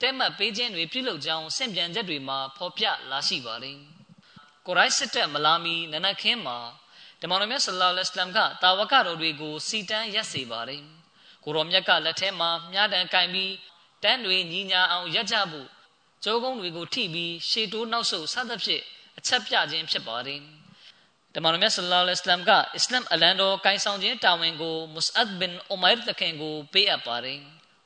[0.00, 3.97] တဲမှတ်ပေးခြင်းတွေပြုလုပ်ကြောင်းစင့်ပြန်ချက်တွေမှာဖော်ပြလာရှိပါတယ်
[4.67, 6.57] ကိုရိုက်စစ်တပ်မလာမီနနခင်းမှာ
[7.21, 10.83] တမန်တော်မြတ်ဆလ္လာလဟ်အလัยဟိဝါစလမ်ကတာဝကတော်တွေကိုစီတန်းရက်စေပါတယ်
[11.43, 13.53] ကိုရောမြတ်ကလက်ထဲမှာမြားတံကင်ပြီး
[14.03, 15.67] တန်းတွေညီညာအောင်ရက်ကြဖို့
[16.23, 18.83] ကျိုးကုန်းတွေကိုထိပြီးရှေတိုးနောက်ဆုတ်စသဖြင့်
[19.17, 20.41] အချက်ပြခြင်းဖြစ်ပါတယ်
[21.35, 27.39] တမန်တော်မြတ်ဆလ္လာလဟ်အလัยဟိဝါစလမ်ကအစ္စလမ်အလန်တော်ကိုင်ဆောင်ခြင်းတာဝန်ကိုမုစအတ်ဘင်အူမိုင်တခင်ကိုပေးအပ်ပါတယ်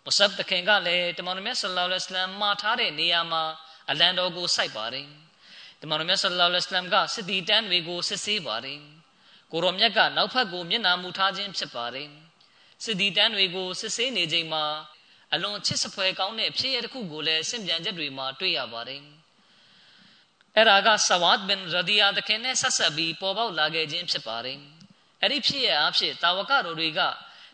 [0.05, 3.43] မုစအတ်တခင်ကလည်းတမန်တော်မြတ်ဆလ္လာလဟ်အလัยဟိဝါစလမ်မှာထားတဲ့နေရာမှာ
[3.89, 5.07] အလန်တော်ကိုစိုက်ပါတယ်
[5.83, 8.80] တမန်တော်မြတ်ဆလ္လာလဟ်အလัยဟိဝါစလမ်ကစစ်တီတန်းတွေကိုစစ်ဆေးပါတယ်
[9.53, 12.09] ကိုရောမြတ်ကနောက်ဖက်ကိုမျက်နှာမူထားခြင်းဖြစ်ပါတယ်
[12.85, 14.64] စစ်တီတန်းတွေကိုစစ်ဆေးနေချိန်မှာ
[15.33, 19.03] အလွန်ချစ်စပွဲကောင်းတဲ့ဖြစ်ရတစ်ခုကိုလည်းစင်ပြန်ချက်တွေမှာတွေ့ရပါတယ်
[20.55, 24.59] အဲ့ဒါကဆဝတ်ဘင်ရဒီယာတခင်နဲ့ဆက်ဆက်ပြီးပေါ်ပေါက်လာခဲ့ခြင်းဖြစ်ပါတယ်
[25.20, 27.01] အဲ့ဒီဖြစ်ရအဖြစ်တာဝကတော်တွေက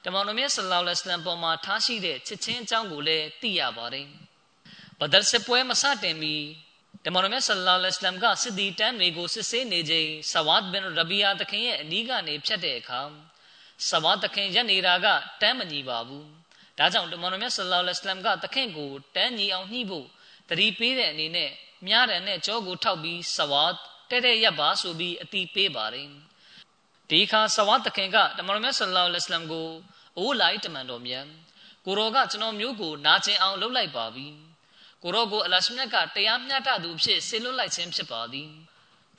[0.05, 4.07] တမန်တော်မြတ်ဆလောလ္လဟ်အလัยဟိပေါ်မှာထားရှိတဲ့ချစ်ချင်းအကြောင်းကိုလည်းသိရပါတယ်
[5.01, 6.37] ဘဒရ်စစ်ပွဲမစတင်မီ
[7.08, 13.02] တမန်တော်မြတ်ဆလောလ္လဟ်အလัยဟိကစစ်ဒီတန်းတွေကိုစစ်ဆေးနေချိန်ဆဝတ်ဘင်ရဘီယာတခင်ရဲ့အနီးကနေဖြတ်တဲ့အခါ
[13.90, 15.08] ဆဝတ်တခင်ရက်နေတာက
[15.42, 16.28] တန်းမညီပါဘူး
[16.78, 20.08] ဒါကြောင့်တမန်တော်မြတ်ဆလောလ္လဟ်အလัยဟိကတခင်ကိုတန်းညီအောင်ညှိဖို့
[20.50, 21.50] တတိပေးတဲ့အနေနဲ့
[21.88, 23.74] မြားတယ်နဲ့ကြောကိုထောက်ပြီးဆဝတ်
[24.10, 26.10] တဲ့တဲ့ရပ်ပါဆိုပြီးအတီးပေးပါတယ်
[27.10, 29.70] ဒီခါဆဝတ်တခင်ကတမန်တော်မြတ်ဆလောလ္လဟ်အလัยဟိကို
[30.18, 31.26] အိုးလိုက်တမန်တော်မြတ်
[31.86, 34.28] ကိုရောကကျွန်တော်မျိုးကိုနာကျင်အောင်လှုပ်လိုက်ပါပြီ
[35.04, 38.50] ကိုရောကိုအလရှမြတ်ကတရားမျှတသူဖြစ်ဆေလွတ်လိုက်ခြင်းဖြစ်ပါသည်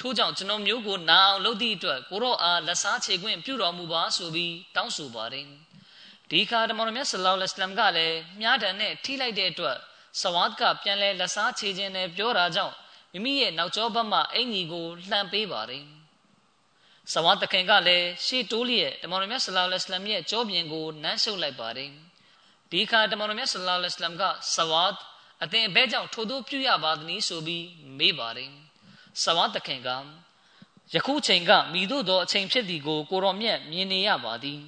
[0.00, 5.46] ထို့ကြောင့်ကျွန်တော်မျိုးကိုနာအောင်လုပ်သည့်အတွက်ကိုရောအားလက်စားချေခွင့်ပြုတော်မူပါဆိုပြီးတောင်းဆိုပါတယ်
[6.30, 9.76] ဒီခါတမန်တော်မြတ်ဆလောလ္လဟ်အလัยဟိကလည်းမြားတန်နဲ့ထိလိုက်တဲ့အတွက်
[10.20, 12.74] ဆဝတ်ကပြန်လဲလက်စားချေခြင်းနဲ့ပြောတာကြောင့်
[13.12, 15.84] မိမိရဲ့နောက်ကျောဘက်မှအင်ကြီးကိုလှန်ပေးပါတယ်
[17.12, 21.90] ဆဝတ်တခင်ကလည်းရှေ့တိုးလျက်တမန်တော်မြတ်ဆလောလ္လဟ်အလัยဟိရဲ့ကြောပြင်ကိုနမ်းရှုပ်လိုက်ပါတယ်
[22.70, 24.24] ဒီခါတမန်တော်မြတ်ဆလောလ္လဟ်အလัยဟိက
[24.54, 24.94] ဆဝတ်
[25.43, 27.65] အသင်ဘဲကြောင့်ထို့သောပြုရပါသည်ဆိုပြီး
[27.97, 28.51] မေးပါတယ်
[29.23, 29.89] ဆဝတ်တခင်က
[30.93, 34.59] ယခုချိန်ကမိတို့သောအချိန်ဖြစ်သည်ကိုကိုတော်မြတ်မြင်နေရပါသည်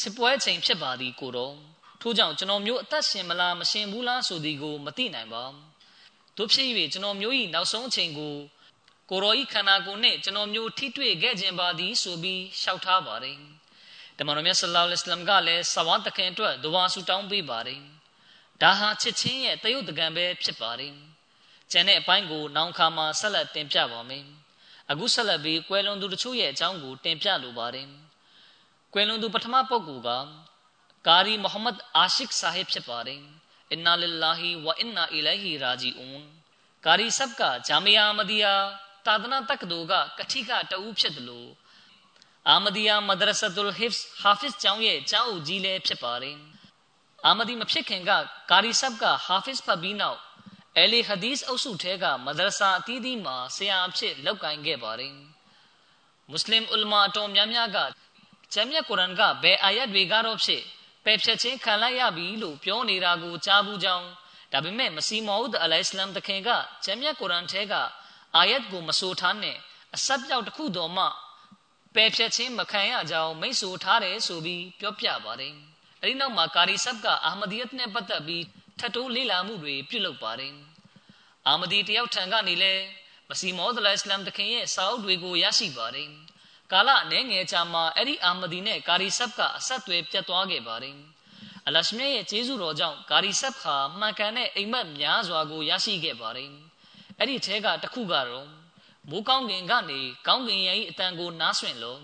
[0.00, 1.54] စစ်ပွဲချိန်ဖြစ်ပါသည်ကိုတော်
[2.00, 5.44] ထို့ကြောင့်ကျွန်တော်မျိုးအသက်ရှင်မလားမရှင်ဘူးလားဆိုသည်ကိုမသိနိုင်ပါ
[6.36, 8.34] တို့ဖြစ်၍ကျွန်တော်မျိုး၏နောက်ဆုံးအချိန်ကို
[9.10, 13.38] ကိုရောဤခန္ဓာကိုယ်နဲ့ကျွန်တော်မျိုးထိတွေ့ခဲ့ခြင်းပါသည်ဆိုပြီးလျှောက်ထားပါတယ်
[14.18, 17.80] တမန်တော်မြတ်ဆလ္လာလဟ်အလัยဟ်ကလည်းဆဝတ်တခင်အတွက်ဒွါဆူတောင်းပေးပါတယ်
[18.62, 20.94] ဒါဟာချစ်ချင်းရဲ့တယုတ်တကံပဲဖြစ်ပါတယ်
[21.70, 24.24] ကျန်တဲ့အပိုင်းကိုနောင်ခါမှာဆက်လက်တင်ပြပါမယ်
[24.90, 27.88] အခုဆက်လက်ပြီးကွယ်လွန်သူတို့ရဲ့အကြောင်းကိုတင်ပြလိုပါတယ်
[28.92, 30.10] ကွယ်လွန်သူပထမပုဂ္ဂိုလ်က
[31.06, 33.20] ကာရီမိုဟမ္မဒ်အာရှစ်ဆာဟစ်ဖြစ်ပါတယ်
[33.70, 36.24] အင်နာလ illah ဝအင်နာအီလိုင်ဟီရာဂျီအွန်
[36.86, 38.54] ကာရီဆပ်ကဂျာမီယာမဒီယာ
[39.06, 41.50] တာဒနာတက္ကသိုလ်ကကတိကတဦးဖြစ်တယ်လို့
[42.48, 46.36] အာမဒီယာမဒရဆတ်ုလ်ဟစ်ဟာဖစ်ကျောင်းရဲ့ကျောင်းအုပ်ကြီးလည်းဖြစ်ပါတယ်
[47.24, 48.10] အာမဒီမဖြစ်ခင်က
[48.50, 50.18] ကာရီဆပ်ကဟာဖစ်ဖတ်ပြီးနောက်
[50.76, 55.14] အဲလီဟဒီစ်အုပ်စုထဲကမဒရဆာအသီးသီးမှာဆရာအဖြစ်လုပ်ကိုင်ခဲ့ပါတယ်
[56.30, 57.78] မွတ်စလင်အူလမာအတော်များများက
[58.52, 60.62] ဂျမ်မြတ်ကုရ်အန်ကဘယ်အာယတ်တွေကတော့ဖြစ်
[61.04, 64.06] ပယ်ဖြတ်ခြင်းခံလိုက်ရပြီလို့ပြောနေတာကိုကြားဘူးကြောင်း
[64.52, 66.48] ဒါပေမဲ့မစီမောဒ်အလိုင်စလမ်တခင်က
[66.84, 67.74] ဂျမ်မြတ်ကုရ်အန်ထဲက
[68.36, 69.56] အာယတ်ကိုမဆိုထားနဲ့
[69.94, 71.04] အဆက်ပြောက်တစ်ခုတော်မှ
[71.94, 75.54] ပယ်ဖြတ်ခြင်းမခံရကြောင်းမိတ်ဆိုထားတယ်ဆိုပြီးပြောပြပါတယ်
[76.02, 78.44] အဲဒီနောက်မှာကာရီဆပ်ကအာမဒီယတ်နဲ့ပတ်သက်ပြီး
[78.78, 80.54] ထပ်တိုးလေ့လာမှုတွေပြုလုပ်ပါတယ်
[81.46, 82.72] အာမဒီတယောက်ထံကနေလဲ
[83.28, 86.10] မစီမောဒလအစ္စလမ်တခင်ရဲ့စာအုပ်တွေကိုရရှိပါတယ်
[86.72, 90.96] ကာလအနေငယ်ကြာမှာအဲ့ဒီအာမဒီနဲ့ကာရီဆပ်ကအဆက်အသွယ်ပြတ်သွားခဲ့ပါတယ်
[91.66, 96.50] အလရှမြရဲ့ကျေးဇူးတော်ကြောင့်ကာရီဆပ်ခါမှန်ကန်တဲ့အိမ်မက်များစွာကိုရရှိခဲ့ပါတယ်
[97.18, 98.48] အဲ့ဒီထဲကတစ်ခုကတော့
[99.10, 102.00] မိုးကောင်းကင်ကနေကောင်းကင်ရဲ့အတန်ကိုနားဆွင့်လို့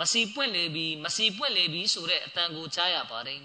[0.00, 3.40] မစီပွင့်လေပြီးမစီပွင့်လေပြီးဆိုတဲ့အတန်ကိုကြားရပါတယ်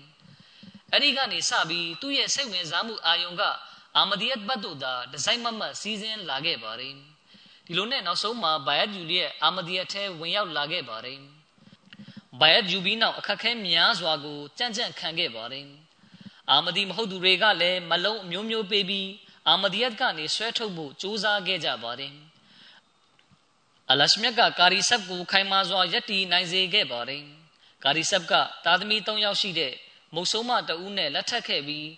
[0.92, 3.44] အဲ့ဒီကနေစပြီးသူ့ရဲ့စိတ်ဝင်စားမှုအာယုံက
[3.98, 6.94] အာမဒီယတ်ဘတ်တို့သာဒီဇိုင်းမမတ်စီစဉ်လာခဲ့ပါတယ်
[7.66, 11.20] ဒီလိုနဲ့နောက်ဆုံးမှာဘိုင်ယတ်ယူရဲ့အာမဒီယတ်ထဲဝင်ရောက်လာခဲ့ပါတယ်
[12.40, 15.66] ဘိုင်ယတ်ယူပြီးနောက်အခက်ခဲများစွာကိုကြန့်ကြန့်ခံခဲ့ပါတယ်
[16.52, 19.10] အာမဒီမဟုတ်သူတွေကလည်းမလုံးအမျိုးမျိုးပေးပြီး
[19.48, 22.14] အာမဒီယတ်ကနေဆွဲထုတ်ဖို့ကြိုးစားခဲ့ကြပါတယ်
[23.92, 27.24] အလရှမြတ်ကကာရီဆပ်ကိုခိုင်မာစွာယက်တီနိုင်စေခဲ့ပါတယ်
[27.84, 28.34] ကာရီဆပ်က
[28.66, 29.74] တာသမီ၃ယောက်ရှိတဲ့
[30.16, 31.90] မုတ်ဆိုးမတဦးနဲ့လက်ထပ်ခဲ့ပြီး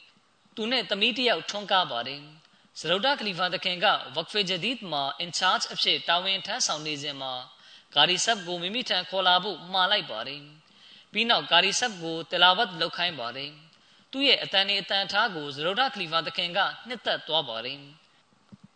[0.55, 2.21] သူနဲ့သမီးတစ်ယောက်ထွန်းကားပါတယ်
[2.79, 3.85] စရုဒခလီဖာတခင်က
[4.15, 7.33] ဝက်ဖေဂျဒီဒ်မှာ in charge အဖြစ်တာဝန်ထမ်းဆောင်နေစဉ်မှာ
[7.95, 10.41] ကာရီဆပ်ကိုမိမိထံခေါ်လာဖို့မှားလိုက်ပါတယ်
[11.11, 13.51] ပြီးနောက်ကာရီဆပ်ကိုတလာဝတ်လုပ်ခိုင်းပါတယ်
[14.11, 17.79] သူ့ရဲ့အတန်နေအတန်ထားကိုစရုဒခလီဖာတခင်ကနှစ်သက်သွားပါတယ်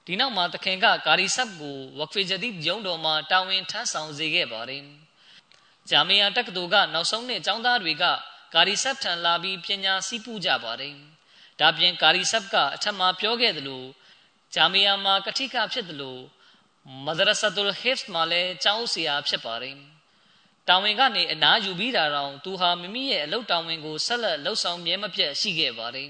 [0.06, 4.84] ဒီနောက်မှာတခင်ကကာရီဆပ်ကိုဝက်ဖေဂျဒီဒ်ရုံးတော်မှာတာဝန်ထမ်းဆောင်စေခဲ့ပါတယ်
[5.90, 8.04] ဂျာမီယာတက္ကသိုလ်ကနောက်ဆုံးနှစ်ကျောင်းသားတွေက
[8.54, 10.96] ကာရီဆပ်ထံလာပြီးပညာစီးပူးကြပါတယ်
[11.60, 13.84] ဒါပြင်ကာရီဆပ်ကအထက်မှာပြောခဲ့သလို
[14.56, 16.18] ဂျာမီယာမှာကတိကဖြစ်သလို
[17.06, 19.78] မဒရဆတ်ုလ်ဟစ်မှာလည်းကျောင်းဆရာဖြစ်ပါတယ်
[20.68, 26.10] တာဝန်ကနေအနားယူပြီးတာတောင်သူဟာမိမိရဲ့အလုပ်တာဝန်ကိုဆက်လက်လှုပ်ဆောင်မြဲမပြတ်ရှိခဲ့ပါတယ်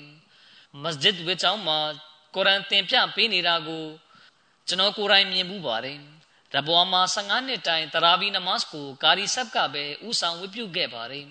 [0.83, 1.79] မစဂျစ်ဝေကျောင်းမှာ
[2.35, 3.85] ကုရ်အန်သင်ပြပေးနေတာကို
[4.67, 5.97] ကျွန်တော်ကိုယ်တိုင်မြင်မှုပါတယ်
[6.53, 11.27] ရဘွာမှာ15နှစ်တိုင်တရာဘီနမတ်ကိုကာရီဆပ်ကပဲဥဆောင်ဝတ်ပြုခဲ့ပါတယ်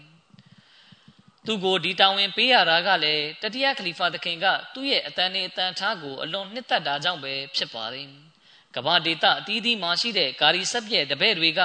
[1.47, 8.09] သူကိုဒီတာဝန်ပေးရတာကလည်းတတိယခလီဖာသခင်ကသူ့ရဲ့အတန်နဲ့အတန်ထားကိုအလွန်နှစ်သက်တာကြောင့်ပဲဖြစ်ပါတယ်။
[8.75, 11.61] ကမ္ဘာဒေတာအသီးသီးမှာရှိတဲ့ကာရီဆပ်ရဲ့တပည့်တွေက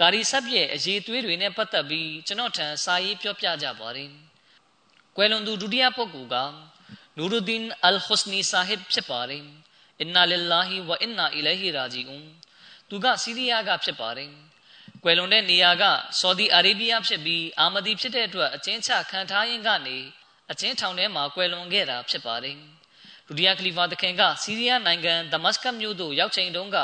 [0.00, 4.10] ကာရီဆပ်ရဲ့အရေးသွေးတွေနဲ့ပတ်သက်ပြီးကျွန်တော်ထံစာရေးပြောပြကြပါတယ်။
[5.16, 6.36] ကွယ်လွန်သူဒုတိယပုဂ္ဂိုလ်က
[7.18, 9.44] နူရူဒင်အလ်ခုစနီဆာဟစ်ဖြစ်ပါတယ်။
[10.00, 12.26] အင်နာလ illah ဝအင်နာအီလိုင်ဟီရာဂျီအွန်
[12.88, 14.30] သူကစီးရီးယားကဖြစ်ပါတယ်။
[15.02, 15.84] ကွယ်လွန်တဲ့နေရာက
[16.20, 19.98] ဆော်ဒီအာရေဗျဖြစ်ပြီးအာမဒီဖြစ်တဲ့အတွက်အချင်းချခံထားရင်းကနေ
[20.50, 22.56] အချင်းထောင်ထဲမှာကွယ်လွန်ခဲ့တာဖြစ်ပါတယ်။
[23.26, 26.78] ဒုတိယခလီဖာသခင်ကစီးရီးယားနိုင်ငံဒမတ်စကတ်မြို့သို့ရောက်ချိန်တုန်းက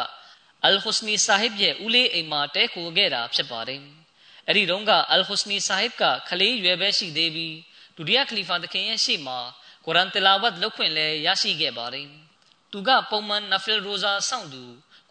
[0.65, 3.81] အလ်ဟူစနီဆာဟစ်ရဲ့ဦးလေးအိမ်မှာတဲခိုခဲ့တာဖြစ်ပါတယ်။
[4.49, 7.57] အဲ့ဒီတုန်းကအလ်ဟူစနီဆာဟစ်ကခလေးရွယ်ပဲရှိသေးပြီး
[7.97, 9.39] ဒုတိယခလီဖာသခင်ရဲ့ရှေ့မှာ
[9.85, 12.09] ကုရ်အန်တလာဝတ်လုပ်ခွင့်လည်းရရှိခဲ့ပါတယ်။
[12.73, 14.63] သူကပုံမှန်နဖီလ်ရိုဇာစောင့်သူ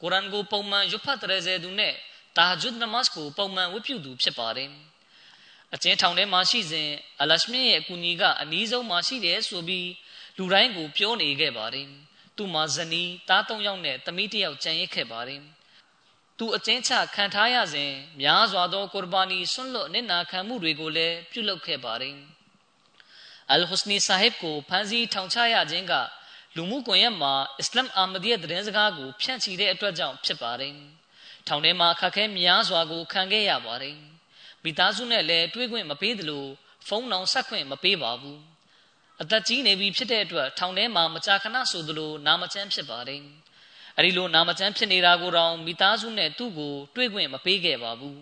[0.01, 1.93] ကုရ်အန်ကိုပုံမှန်ရွတ်ဖတ်တဲ့စေသူနဲ့
[2.37, 4.69] တာဂျွတ်နမတ်ကိုပုံမှန်ဝတ်ပြုသူဖြစ်ပါတယ်
[5.73, 6.89] အကျဉ်းထောင်ထဲမှာရှိစဉ်
[7.21, 9.89] အလရှမြရဲ့အကူအညီကအနည်းဆုံးမှရှိတယ်ဆိုပြီး
[10.37, 11.87] လူတိုင်းကိုပြောနေခဲ့ပါတယ်
[12.37, 15.41] သူမှာဇနီးသား၃ယောက်နဲ့သမီးတစ်ယောက်ကြံရစ်ခဲ့ပါတယ်
[16.37, 17.91] သူအကျဉ်းချခံထားရစဉ်
[18.21, 22.15] များစွာသောကုရ်ဘာနီဆွန့်လွတ်နစ်နာခံမှုတွေကိုလည်းပြုလုပ်ခဲ့ပါတယ်
[23.51, 25.93] အလ်ဟူစနီဆာဟစ်ကိုဖန်စီထောင်ချရခြင်းက
[26.55, 30.75] လူမှုကွန်ရက်မှာအစ္စလာမ်အာမဒီယသတင်းစကားကိုဖြန့်ချီတဲ့အတွက်ကြောင့်ဖြစ်ပါတယ်။
[31.47, 33.97] ထောင်ထဲမှာအခက်ခဲများစွာကိုခံခဲ့ရပါတယ်
[34.63, 36.45] မိသားစုနဲ့လည်းတွေးခွင့်မပေးသလို
[36.87, 38.39] ဖုန်းနောင်ဆက်ခွင့်မပေးပါဘူး
[39.21, 43.21] အသက်ကြီးနေပြီဖြစ်တဲ့အတွက်ထောင်ထဲမှာမကြာခဏဆိုသလိုနာမကျန်းဖြစ်ပါတယ်
[43.97, 48.19] အဲဒီလိုနာမကျန်းဖြစ်နေတာကိုတော့မိသားစုနဲ့သူ့ကိုတွေးခွင့်မပေးခဲ့ပါဘူး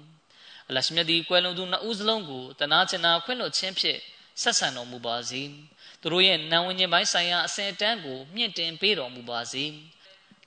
[0.69, 3.99] အလရှမြတ်ဒီကွယ်လွန်သူနှစ်ဦးစလုံးကိုတနာကျင်နာခွင့်လွှတ်ခြင်းဖြင့်
[4.42, 5.42] ဆက်ဆံတော်မူပါစေ
[6.00, 9.64] သူတို့ရဲ့နာဝင်ခြင်းပိုင်းဆိုင်ရာအစဉ်အတန်းကိုမြင့်တင်ပေးတော်မူပါစေ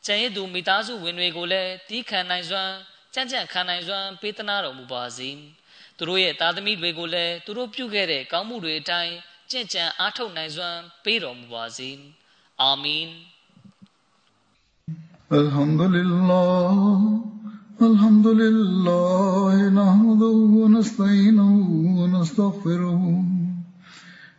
[0.06, 2.74] ကျန်ရည်သူမိသားစုဝင်တွေကိုလည်းတီးခံနိုင်စွမ်း
[3.14, 5.30] ကြံ့ကြံ့ခံနိုင်စွမ်းပေးသနာတော်မူပါစေ
[5.98, 9.14] သူတို့ရဲ့သားသမီးတွေကိုလည်းသူတို့ပြုခဲ့တဲ့ကောင်းမှုတွေအတိုင်း
[9.52, 11.90] ကြင်ကြံအားထုတ်နိုင်စွမ်းပေးတော်မူပါစေ
[12.62, 13.10] အာမင်
[15.42, 16.80] الحمد لله
[17.90, 21.52] الحمد لله نحمده ونستعينه
[22.00, 23.04] ونستغفره